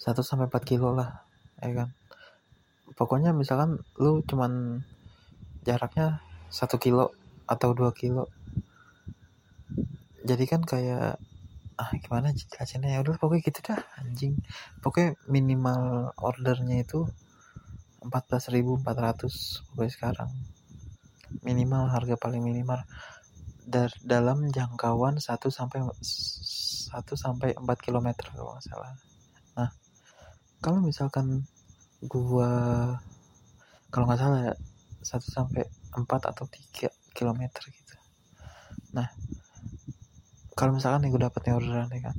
satu 0.00 0.24
sampai 0.24 0.48
empat 0.48 0.64
kilo 0.64 0.96
lah 0.96 1.24
ya 1.60 1.84
kan? 1.84 1.88
Pokoknya 2.96 3.32
misalkan 3.32 3.80
lu 3.96 4.20
cuman 4.24 4.84
jaraknya 5.64 6.20
satu 6.52 6.76
kilo 6.76 7.12
atau 7.48 7.72
dua 7.72 7.92
kilo. 7.96 8.28
Jadi 10.24 10.44
kan 10.44 10.62
kayak 10.64 11.16
ah 11.80 11.90
gimana 11.96 12.32
jelasinnya? 12.36 12.96
Ya 12.96 13.00
udah 13.00 13.16
pokoknya 13.16 13.44
gitu 13.48 13.60
dah 13.72 13.80
anjing. 14.00 14.36
Pokoknya 14.84 15.16
minimal 15.28 16.12
ordernya 16.20 16.84
itu 16.84 17.08
14.400 18.00 18.80
pokoknya 19.72 19.92
sekarang 19.92 20.30
minimal 21.46 21.88
harga 21.90 22.14
paling 22.18 22.42
minimal. 22.42 22.82
Dari 23.70 23.94
dalam 24.02 24.50
jangkauan 24.50 25.22
1 25.22 25.30
sampai 25.46 25.78
1 25.86 26.90
sampai 27.14 27.54
4 27.54 27.84
km 27.86 28.08
kalau 28.34 28.56
nggak 28.56 28.66
salah. 28.66 28.92
Nah 29.54 29.70
kalau 30.58 30.82
misalkan 30.82 31.46
gua 32.02 32.50
kalau 33.94 34.10
nggak 34.10 34.20
salah 34.20 34.40
ya 34.50 34.54
1 35.06 35.22
sampai 35.22 35.64
4 35.94 36.02
atau 36.06 36.44
3 36.46 36.90
km 37.14 37.42
gitu. 37.70 37.96
Nah 38.90 39.06
kalau 40.58 40.76
misalkan 40.76 41.08
nih 41.08 41.10
gue 41.14 41.22
dapet 41.24 41.40
nih 41.48 41.56
orderan 41.56 41.88
ya 41.88 42.00
kan. 42.10 42.16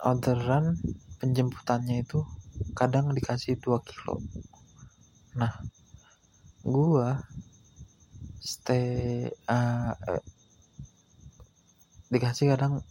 Orderan 0.00 0.80
penjemputannya 1.22 2.02
itu 2.02 2.24
kadang 2.74 3.12
dikasih 3.14 3.60
2 3.62 3.78
kilo. 3.86 4.18
Nah 5.38 5.54
gue 6.64 7.08
stay 8.40 9.28
uh, 9.48 9.92
eh, 10.08 10.24
dikasih 12.10 12.56
kadang 12.56 12.82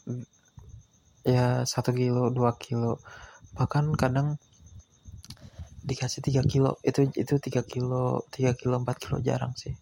ya 1.25 1.65
satu 1.67 1.91
kilo 1.91 2.31
dua 2.31 2.55
kilo. 2.55 3.01
Bahkan 3.57 3.93
kadang 3.99 4.39
dikasih 5.83 6.21
tiga 6.21 6.45
kilo 6.45 6.77
itu 6.85 7.09
itu 7.17 7.35
tiga 7.41 7.65
kilo 7.65 8.23
tiga 8.29 8.53
kilo 8.53 8.79
empat 8.79 8.97
kilo 9.01 9.17
jarang 9.19 9.53
sih. 9.57 9.73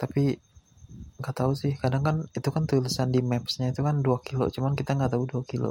Tapi 0.00 0.53
nggak 1.14 1.36
tahu 1.40 1.52
sih. 1.54 1.72
Kadang 1.78 2.02
kan 2.02 2.16
itu 2.34 2.48
kan 2.50 2.66
tulisan 2.66 3.14
di 3.14 3.22
mapsnya 3.22 3.70
itu 3.70 3.86
kan 3.86 4.02
2 4.02 4.26
kilo 4.26 4.50
cuman 4.50 4.74
kita 4.74 4.98
nggak 4.98 5.14
tahu 5.14 5.46
2 5.46 5.52
kilo. 5.52 5.70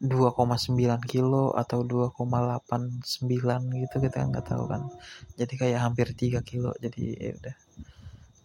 2,9 0.00 1.04
kilo 1.04 1.52
atau 1.52 1.84
2,89 1.84 3.84
gitu 3.84 3.96
kita 4.00 4.18
nggak 4.32 4.46
tahu 4.48 4.64
kan. 4.72 4.88
Jadi 5.36 5.54
kayak 5.60 5.80
hampir 5.84 6.08
3 6.16 6.40
kilo 6.40 6.72
jadi 6.80 7.02
ya 7.20 7.32
udah. 7.36 7.56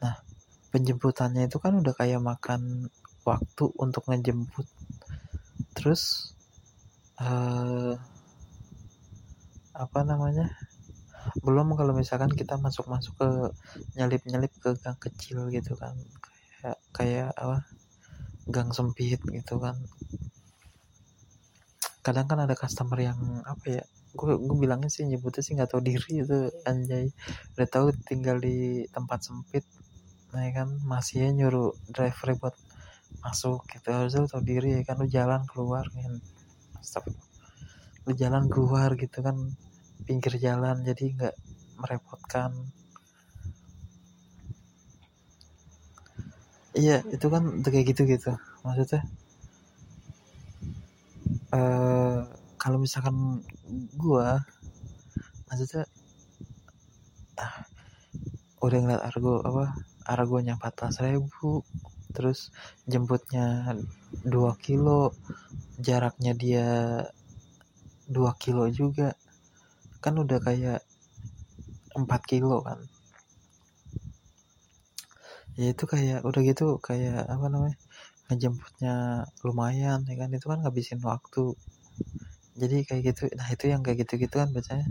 Nah 0.03 0.15
penjemputannya 0.73 1.47
itu 1.47 1.58
kan 1.63 1.79
udah 1.79 1.93
kayak 1.95 2.19
makan 2.19 2.91
waktu 3.23 3.63
untuk 3.79 4.03
ngejemput. 4.12 4.67
Terus 5.79 6.36
uh, 7.23 7.95
apa 9.71 9.99
namanya? 10.03 10.51
Belum 11.39 11.71
kalau 11.79 11.95
misalkan 11.95 12.36
kita 12.36 12.60
masuk-masuk 12.60 13.15
ke 13.15 13.29
nyelip-nyelip 13.95 14.51
ke 14.60 14.75
gang 14.84 14.99
kecil 14.99 15.47
gitu 15.56 15.79
kan 15.79 15.95
kayak 16.95 17.34
apa 17.34 17.58
gang 18.47 18.69
sempit 18.77 19.19
gitu 19.19 19.56
kan. 19.60 19.75
Kadang 22.06 22.27
kan 22.29 22.39
ada 22.45 22.56
customer 22.56 22.99
yang 22.99 23.19
apa 23.43 23.65
ya 23.82 23.84
gue 24.13 24.34
gue 24.38 24.58
bilangnya 24.62 24.91
sih 24.93 25.03
nyebutnya 25.10 25.41
sih 25.41 25.53
nggak 25.58 25.69
tahu 25.73 25.82
diri 25.82 26.23
itu 26.23 26.39
anjay. 26.69 27.10
Udah 27.58 27.67
tahu 27.67 27.86
tinggal 28.06 28.38
di 28.38 28.86
tempat 28.93 29.19
sempit 29.25 29.65
nah 30.34 30.49
ya 30.49 30.65
kan 30.65 30.69
masih 30.82 31.17
ya 31.25 31.29
nyuruh 31.29 31.77
driver 31.89 32.29
buat 32.41 32.56
masuk 33.25 33.65
gitu. 33.73 33.88
Harusnya 33.89 34.25
lu 34.25 34.29
tahu 34.29 34.43
diri 34.45 34.69
ya 34.77 34.82
kan 34.86 34.95
lu 35.01 35.08
jalan 35.10 35.41
keluar 35.49 35.86
kan. 35.89 36.21
Stop 36.84 37.10
lu 38.03 38.12
jalan 38.19 38.51
keluar 38.51 38.99
gitu 38.99 39.23
kan 39.23 39.56
pinggir 40.03 40.36
jalan 40.36 40.84
jadi 40.84 41.03
nggak 41.15 41.36
merepotkan 41.79 42.51
iya 46.74 47.06
itu 47.10 47.26
kan 47.30 47.62
kayak 47.62 47.94
gitu 47.94 48.10
gitu 48.10 48.32
maksudnya 48.66 49.02
uh, 51.54 52.26
kalau 52.58 52.78
misalkan 52.82 53.46
gua 53.98 54.42
maksudnya 55.50 55.86
ah, 57.38 57.66
udah 58.64 58.78
ngeliat 58.80 59.04
argo 59.06 59.44
apa 59.46 59.78
argonya 60.04 60.60
14 60.60 61.06
ribu 61.08 61.64
terus 62.14 62.54
jemputnya 62.86 63.74
2 64.26 64.30
kilo 64.62 65.18
jaraknya 65.82 66.34
dia 66.38 66.68
2 68.08 68.42
kilo 68.42 68.70
juga. 68.70 69.18
Kan 70.04 70.22
udah 70.22 70.38
kayak 70.44 70.86
4 71.98 72.06
kilo 72.30 72.62
kan 72.62 72.80
ya 75.60 75.66
itu 75.74 75.84
kayak 75.94 76.20
udah 76.30 76.42
gitu 76.50 76.66
kayak 76.88 77.18
apa 77.34 77.46
namanya 77.54 77.78
ngejemputnya 78.28 78.94
lumayan 79.46 80.00
ya 80.10 80.16
kan? 80.22 80.30
Itu 80.38 80.46
kan 80.52 80.60
ngabisin 80.63 81.02
waktu. 81.12 81.44
Jadi 82.62 82.76
kayak 82.88 83.02
gitu 83.10 83.22
nah 83.39 83.48
itu 83.56 83.66
yang 83.74 83.82
kayak 83.86 83.98
gitu 84.06 84.13
gitu 84.24 84.36
kan 84.42 84.50
biasanya. 84.56 84.88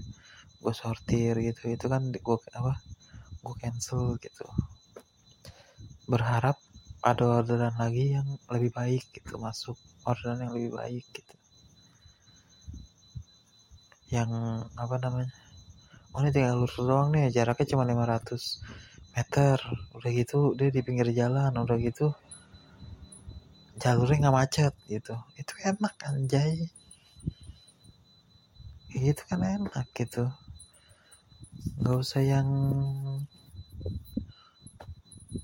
Gue 0.62 0.74
sortir 0.82 1.34
gitu 1.48 1.62
itu 1.74 1.86
kan 1.92 2.02
gue 2.26 2.36
apa 2.60 2.72
gue 3.44 3.54
cancel 3.62 4.02
gitu. 4.24 4.44
Berharap 6.12 6.56
ada 7.02 7.24
orderan 7.42 7.74
lagi 7.82 8.04
yang 8.16 8.28
lebih 8.54 8.70
baik 8.78 9.04
gitu 9.16 9.32
masuk 9.46 9.78
orderan 10.06 10.38
yang 10.46 10.52
lebih 10.56 10.70
baik 10.78 11.04
gitu. 11.14 11.34
Yang 14.10 14.30
apa 14.76 14.96
namanya 15.00 15.32
oh 16.12 16.20
ini 16.20 16.30
tinggal 16.34 16.60
lurus 16.60 16.76
doang 16.76 17.08
nih 17.14 17.32
jaraknya 17.32 17.66
cuma 17.72 17.84
500 17.88 18.60
meter. 19.12 19.58
Udah 19.96 20.10
gitu 20.10 20.56
dia 20.56 20.68
di 20.72 20.80
pinggir 20.80 21.08
jalan 21.12 21.52
udah 21.52 21.76
gitu. 21.80 22.12
Jalurnya 23.82 24.28
nggak 24.28 24.36
macet 24.36 24.74
gitu. 24.88 25.14
Itu 25.36 25.52
enak 25.64 25.94
anjay. 26.08 26.68
Itu 28.92 29.22
kan 29.28 29.40
enak 29.40 29.86
gitu. 29.96 30.28
Nggak 31.80 31.96
usah 32.02 32.22
yang 32.22 32.48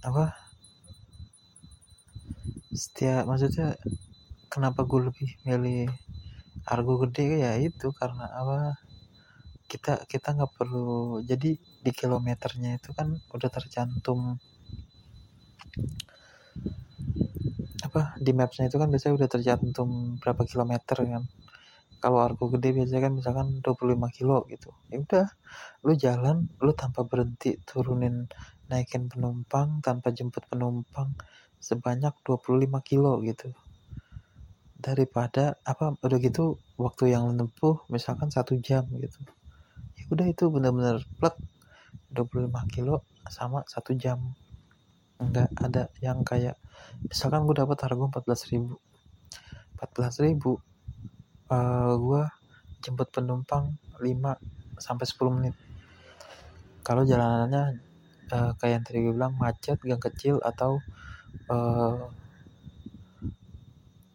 apa? 0.05 0.37
Setiap 2.73 3.27
maksudnya 3.27 3.75
kenapa 4.53 4.87
gue 4.87 5.11
lebih 5.11 5.31
milih 5.43 5.91
argo 6.69 6.95
gede? 7.03 7.43
Ya 7.43 7.53
itu 7.59 7.91
karena 7.97 8.29
apa 8.31 8.88
kita 9.69 10.09
kita 10.09 10.33
nggak 10.33 10.53
perlu 10.57 11.21
jadi 11.21 11.61
di 11.61 11.91
kilometernya 11.93 12.81
itu 12.81 12.91
kan 12.97 13.21
udah 13.37 13.51
tercantum. 13.53 14.41
Apa 17.85 18.17
di 18.17 18.33
mapsnya 18.33 18.73
itu 18.73 18.81
kan 18.81 18.89
biasanya 18.89 19.15
udah 19.21 19.29
tercantum 19.29 20.17
berapa 20.25 20.43
kilometer 20.49 20.97
kan. 21.05 21.25
Kalau 22.01 22.19
argo 22.25 22.49
gede 22.49 22.81
biasanya 22.81 23.03
kan 23.07 23.13
misalkan 23.13 23.47
25 23.61 24.09
kilo 24.17 24.49
gitu. 24.49 24.73
Ya 24.89 25.05
udah 25.05 25.27
lu 25.85 25.93
jalan 25.95 26.49
lu 26.65 26.73
tanpa 26.73 27.05
berhenti 27.05 27.61
turunin 27.69 28.25
naikin 28.73 29.13
penumpang 29.13 29.85
tanpa 29.85 30.17
jemput 30.17 30.49
penumpang 30.49 31.13
sebanyak 31.61 32.17
25 32.25 32.81
kilo 32.81 33.21
gitu. 33.21 33.53
Daripada 34.81 35.61
apa 35.67 35.93
udah 36.01 36.19
gitu 36.25 36.57
waktu 36.81 37.13
yang 37.13 37.29
menempuh 37.29 37.85
misalkan 37.93 38.33
satu 38.33 38.57
jam 38.63 38.87
gitu 38.97 39.21
udah 40.13 40.27
itu 40.29 40.45
bener-bener 40.49 41.05
plek. 41.21 41.37
25 42.09 42.49
kilo 42.73 43.05
sama 43.29 43.65
satu 43.69 43.93
jam. 43.93 44.33
Enggak 45.21 45.53
ada 45.61 45.93
yang 46.01 46.25
kayak 46.25 46.57
misalkan 47.05 47.45
gue 47.45 47.57
dapat 47.57 47.77
harga 47.85 48.25
14 48.25 48.51
ribu. 48.53 48.75
14 49.77 50.25
ribu 50.25 50.59
uh, 51.53 51.95
gue 51.97 52.23
jemput 52.81 53.09
penumpang 53.13 53.77
5 54.01 54.81
sampai 54.81 55.05
10 55.07 55.37
menit. 55.37 55.55
Kalau 56.81 57.05
jalanannya 57.05 57.83
uh, 58.33 58.53
kayak 58.57 58.73
yang 58.73 58.85
tadi 58.85 58.99
gue 59.05 59.13
bilang 59.13 59.37
macet 59.37 59.79
gang 59.85 60.01
kecil 60.01 60.41
atau 60.41 60.81
uh, 61.53 62.09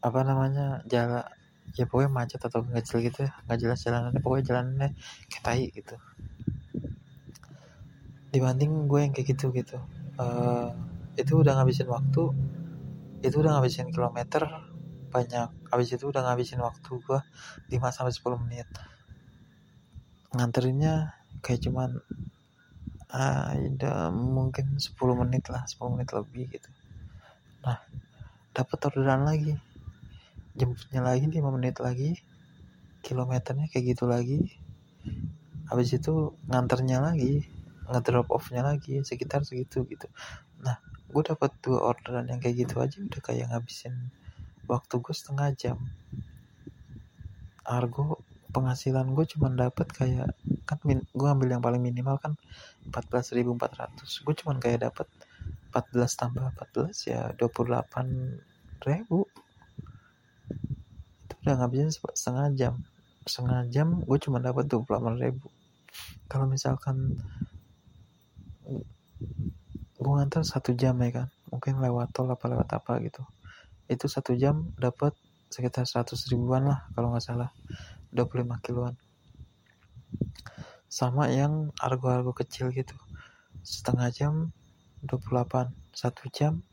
apa 0.03 0.19
namanya 0.27 0.83
jalan 0.89 1.22
ya 1.73 1.89
pokoknya 1.89 2.11
macet 2.13 2.41
atau 2.41 2.61
kecil 2.61 3.01
gitu 3.01 3.25
ya. 3.25 3.31
Nggak 3.45 3.59
jelas 3.59 3.79
jalanannya. 3.81 4.21
Pokoknya 4.21 4.45
jalanannya 4.49 4.89
kayak 5.29 5.43
tai 5.43 5.65
gitu. 5.73 5.95
Dibanding 8.33 8.89
gue 8.89 8.99
yang 9.01 9.13
kayak 9.13 9.27
gitu 9.37 9.49
gitu. 9.53 9.77
Uh, 10.17 10.73
itu 11.17 11.33
udah 11.41 11.57
ngabisin 11.57 11.89
waktu. 11.89 12.23
Itu 13.25 13.35
udah 13.41 13.57
ngabisin 13.57 13.89
kilometer 13.89 14.45
banyak. 15.13 15.49
Habis 15.69 15.89
itu 15.97 16.09
udah 16.09 16.21
ngabisin 16.25 16.61
waktu 16.61 16.91
gue 17.01 17.19
5 17.69 17.95
sampai 17.95 18.13
10 18.13 18.43
menit. 18.45 18.67
Nganterinnya 20.33 21.13
kayak 21.45 21.69
cuman 21.69 22.01
ada 23.13 24.09
mungkin 24.09 24.81
10 24.81 24.97
menit 25.21 25.45
lah 25.53 25.61
10 25.69 25.93
menit 25.93 26.09
lebih 26.09 26.49
gitu. 26.49 26.69
Nah 27.61 27.77
dapat 28.53 28.77
orderan 28.89 29.25
lagi 29.25 29.53
jemputnya 30.57 31.01
lagi 31.01 31.25
5 31.29 31.55
menit 31.55 31.77
lagi. 31.81 32.17
Kilometernya 33.03 33.67
kayak 33.67 33.85
gitu 33.95 34.05
lagi. 34.07 34.39
Habis 35.67 35.99
itu 35.99 36.37
nganternya 36.47 37.03
lagi 37.03 37.43
ngedrop 37.83 38.31
offnya 38.31 38.63
lagi 38.63 39.03
sekitar 39.03 39.43
segitu 39.43 39.83
gitu. 39.87 40.07
Nah 40.63 40.79
gue 41.11 41.23
dapat 41.23 41.51
dua 41.59 41.93
orderan 41.93 42.25
yang 42.31 42.39
kayak 42.39 42.65
gitu 42.65 42.79
aja 42.79 42.97
udah 43.03 43.21
kayak 43.21 43.51
ngabisin 43.51 43.93
waktu 44.65 44.93
gue 45.03 45.13
setengah 45.13 45.51
jam. 45.53 45.77
Argo 47.63 48.23
penghasilan 48.53 49.11
gue 49.17 49.25
cuma 49.35 49.49
dapat 49.49 49.87
kayak 49.89 50.29
kan 50.69 50.77
gue 50.85 51.27
ambil 51.27 51.49
yang 51.49 51.63
paling 51.63 51.81
minimal 51.81 52.21
kan 52.21 52.37
14.400 52.87 53.97
gue 53.97 54.35
cuma 54.37 54.53
kayak 54.61 54.93
dapat 54.93 55.07
14 55.73 56.05
tambah 56.21 56.43
14 56.53 57.09
ya 57.09 57.33
28 57.33 58.85
ribu 58.85 59.22
udah 61.43 61.59
ngabisin 61.59 61.91
setengah 61.91 62.47
jam. 62.55 62.73
Setengah 63.27 63.67
jam 63.67 63.99
gue 63.99 64.17
cuma 64.23 64.39
dapat 64.39 64.63
28 64.71 65.19
ribu. 65.19 65.51
Kalau 66.31 66.47
misalkan 66.47 67.19
gue 69.99 70.13
ngantar 70.15 70.47
satu 70.47 70.71
jam 70.71 70.95
ya 71.03 71.11
kan. 71.11 71.27
Mungkin 71.51 71.83
lewat 71.83 72.15
tol 72.15 72.31
apa 72.31 72.47
lewat 72.47 72.69
apa 72.71 73.03
gitu. 73.03 73.27
Itu 73.91 74.07
satu 74.07 74.39
jam 74.39 74.71
dapat 74.79 75.11
sekitar 75.51 75.83
100 75.83 76.15
ribuan 76.31 76.63
lah 76.63 76.87
kalau 76.95 77.11
nggak 77.11 77.23
salah. 77.27 77.51
25 78.15 78.63
kiloan. 78.63 78.95
Sama 80.87 81.27
yang 81.27 81.75
argo-argo 81.75 82.31
kecil 82.31 82.71
gitu. 82.71 82.95
Setengah 83.67 84.07
jam 84.15 84.33
28 85.03 85.75
satu 85.91 86.23
jam 86.31 86.63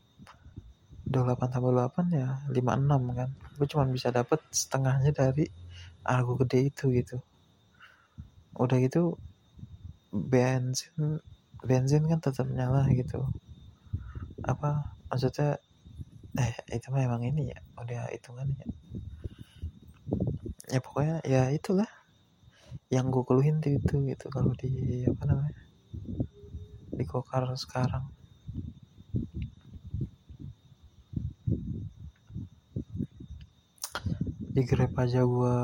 28 1.11 1.51
tambah 1.53 1.71
8 1.75 2.07
ya 2.15 2.27
56 2.49 3.19
kan. 3.19 3.29
Gue 3.59 3.67
cuma 3.67 3.83
bisa 3.91 4.09
dapat 4.09 4.39
setengahnya 4.49 5.11
dari 5.11 5.45
argo 6.07 6.39
gede 6.39 6.71
itu 6.71 6.85
gitu. 6.95 7.17
Udah 8.55 8.77
gitu 8.79 9.19
bensin 10.11 11.19
bensin 11.61 12.07
kan 12.07 12.19
tetap 12.23 12.47
nyala 12.47 12.87
gitu. 12.95 13.27
Apa 14.47 14.97
maksudnya 15.11 15.59
eh 16.39 16.55
itu 16.71 16.87
mah 16.89 17.03
emang 17.03 17.27
ini 17.27 17.51
ya 17.51 17.59
udah 17.75 18.07
hitungannya. 18.15 18.65
Ya 18.65 18.71
ya 20.71 20.79
pokoknya 20.79 21.19
ya 21.27 21.51
itulah 21.51 21.89
yang 22.87 23.11
gue 23.11 23.23
keluhin 23.27 23.59
tuh 23.59 23.75
itu 23.75 23.95
gitu 24.07 24.25
kalau 24.31 24.55
di 24.55 25.03
apa 25.03 25.23
namanya 25.27 25.59
di 26.91 27.03
kokar 27.03 27.43
sekarang 27.59 28.07
di 34.51 34.67
grab 34.67 34.91
aja 34.99 35.23
gue 35.23 35.55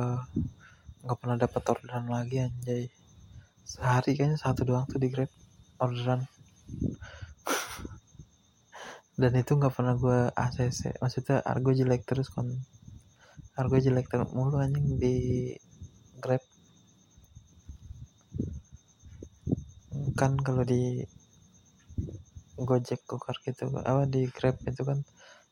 nggak 1.04 1.19
pernah 1.19 1.36
dapat 1.36 1.63
orderan 1.67 2.08
lagi 2.08 2.39
anjay. 2.39 2.88
Sehari 3.67 4.15
kayaknya 4.15 4.39
satu 4.39 4.63
doang 4.63 4.88
tuh 4.88 4.95
di 4.95 5.12
grab 5.12 5.28
orderan. 5.84 6.23
Dan 9.19 9.36
itu 9.36 9.52
nggak 9.60 9.76
pernah 9.76 10.00
gue 10.00 10.32
ACC 10.32 11.04
maksudnya 11.04 11.43
argo 11.43 11.76
jelek 11.76 12.08
terus 12.08 12.32
kon. 12.32 12.47
Argo 13.60 13.76
jelek 13.76 14.08
terus 14.08 14.31
mulu 14.31 14.56
anjing 14.63 14.96
di 14.96 15.52
grab. 16.23 16.40
Kan 20.15 20.40
kalau 20.40 20.63
di 20.63 21.04
gojek 22.56 23.04
kokar 23.04 23.35
gitu 23.44 23.67
apa 23.83 24.08
di 24.08 24.31
grab 24.31 24.58
itu 24.63 24.81
kan 24.81 25.04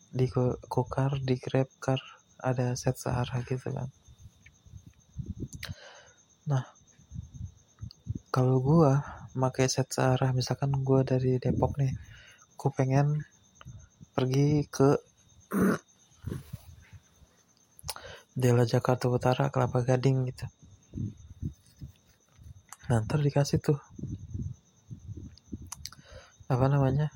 di 0.10 0.26
kokar 0.72 1.20
di 1.20 1.36
grab 1.38 1.68
car 1.84 2.15
ada 2.46 2.78
set 2.78 2.94
searah 3.02 3.42
gitu 3.50 3.74
kan. 3.74 3.90
Nah 6.46 6.62
kalau 8.30 8.62
gua 8.62 9.02
pakai 9.34 9.66
set 9.66 9.90
searah 9.90 10.30
misalkan 10.30 10.70
gua 10.86 11.02
dari 11.02 11.42
Depok 11.42 11.82
nih 11.82 11.98
gua 12.54 12.72
pengen 12.78 13.26
pergi 14.14 14.70
ke 14.70 15.02
Dela 18.40 18.70
Jakarta 18.70 19.10
Utara 19.10 19.50
Kelapa 19.50 19.82
Gading 19.82 20.30
gitu. 20.30 20.46
Ntar 22.86 23.26
dikasih 23.26 23.58
tuh 23.58 23.82
apa 26.46 26.70
namanya 26.70 27.10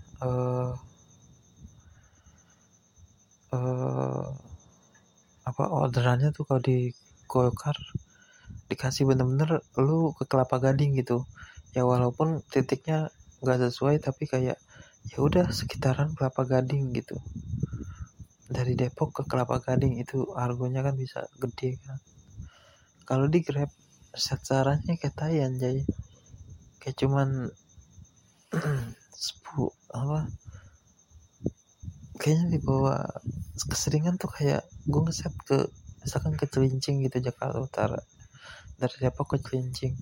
orderannya 6.00 6.32
tuh 6.32 6.48
kalau 6.48 6.64
di 6.64 6.96
Golkar 7.28 7.76
dikasih 8.72 9.04
bener-bener 9.04 9.60
lu 9.76 10.16
ke 10.16 10.24
Kelapa 10.24 10.56
Gading 10.64 10.96
gitu. 10.96 11.28
Ya 11.76 11.84
walaupun 11.84 12.40
titiknya 12.48 13.12
nggak 13.44 13.68
sesuai 13.68 14.00
tapi 14.00 14.24
kayak 14.24 14.56
ya 15.12 15.18
udah 15.20 15.52
sekitaran 15.52 16.16
Kelapa 16.16 16.48
Gading 16.48 16.96
gitu. 16.96 17.20
Dari 18.48 18.80
Depok 18.80 19.12
ke 19.12 19.28
Kelapa 19.28 19.60
Gading 19.60 20.00
itu 20.00 20.24
harganya 20.40 20.88
kan 20.88 20.96
bisa 20.96 21.28
gede 21.36 21.76
kan. 21.84 22.00
Kalau 23.04 23.28
di 23.28 23.44
Grab 23.44 23.68
sasarannya 24.16 24.96
kayak 24.96 25.20
tai 25.20 25.44
anjay. 25.44 25.84
Kayak 26.80 26.96
cuman 26.96 27.52
sepuluh 29.28 29.76
apa? 29.92 30.32
Kayaknya 32.24 32.56
dibawa 32.56 33.04
keseringan 33.68 34.16
tuh 34.16 34.32
kayak 34.32 34.64
gue 34.88 35.02
ngeset 35.04 35.36
ke 35.44 35.68
misalkan 36.10 36.34
ke 36.34 36.50
Celincing 36.50 37.06
gitu 37.06 37.22
Jakarta 37.22 37.62
Utara. 37.62 38.02
Dari 38.82 38.98
Depok 38.98 39.38
ke 39.38 39.46
Celincing 39.46 39.94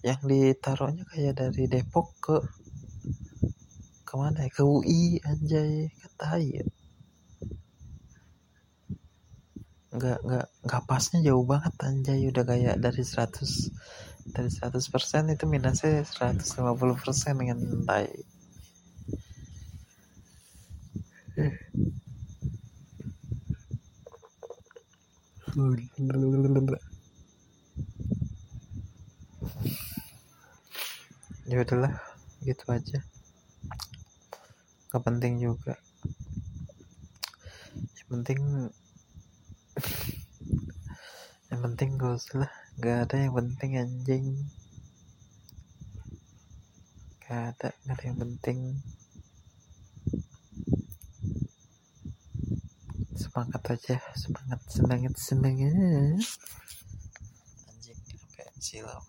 yang 0.00 0.24
ditaruhnya 0.24 1.04
kayak 1.04 1.36
dari 1.36 1.68
Depok 1.68 2.16
ke 2.16 2.36
ke 4.08 4.14
mana 4.16 4.48
ya? 4.48 4.50
Ke 4.50 4.64
UI 4.64 5.20
anjay. 5.20 5.92
Kata 5.92 6.40
ya. 6.40 6.64
Nggak 9.92 10.18
nggak 10.24 10.46
nggak 10.64 10.82
pasnya 10.88 11.20
jauh 11.20 11.44
banget 11.44 11.76
anjay. 11.84 12.32
Udah 12.32 12.48
kayak 12.48 12.80
dari 12.80 13.04
100 13.04 14.32
dari 14.32 14.48
100 14.48 14.80
persen 14.88 15.28
itu 15.28 15.44
minusnya 15.44 16.00
150 16.00 16.48
persen 16.96 17.36
dengan 17.36 17.60
tai 17.84 18.08
ya 31.52 31.60
udahlah 31.60 31.92
gitu 32.48 32.64
aja. 32.72 33.04
Gak 34.88 35.04
penting 35.04 35.36
juga. 35.36 35.76
Yang 38.00 38.08
penting 38.08 38.40
yang 41.52 41.60
penting 41.60 41.88
gak 42.00 42.16
usah 42.16 42.48
lah. 42.48 42.52
Gak 42.80 42.96
ada 43.04 43.16
yang 43.20 43.34
penting 43.36 43.70
anjing. 43.76 44.26
Gak 47.20 47.52
ada 47.52 47.68
gak 47.84 47.94
ada 48.00 48.04
yang 48.08 48.18
penting 48.20 48.58
semangat 53.32 53.64
aja 53.64 53.96
semangat 54.12 54.60
semangat 54.68 55.14
semangat. 55.16 56.20
Anjing 57.64 57.96
sampai 58.04 58.44
silau 58.60 59.00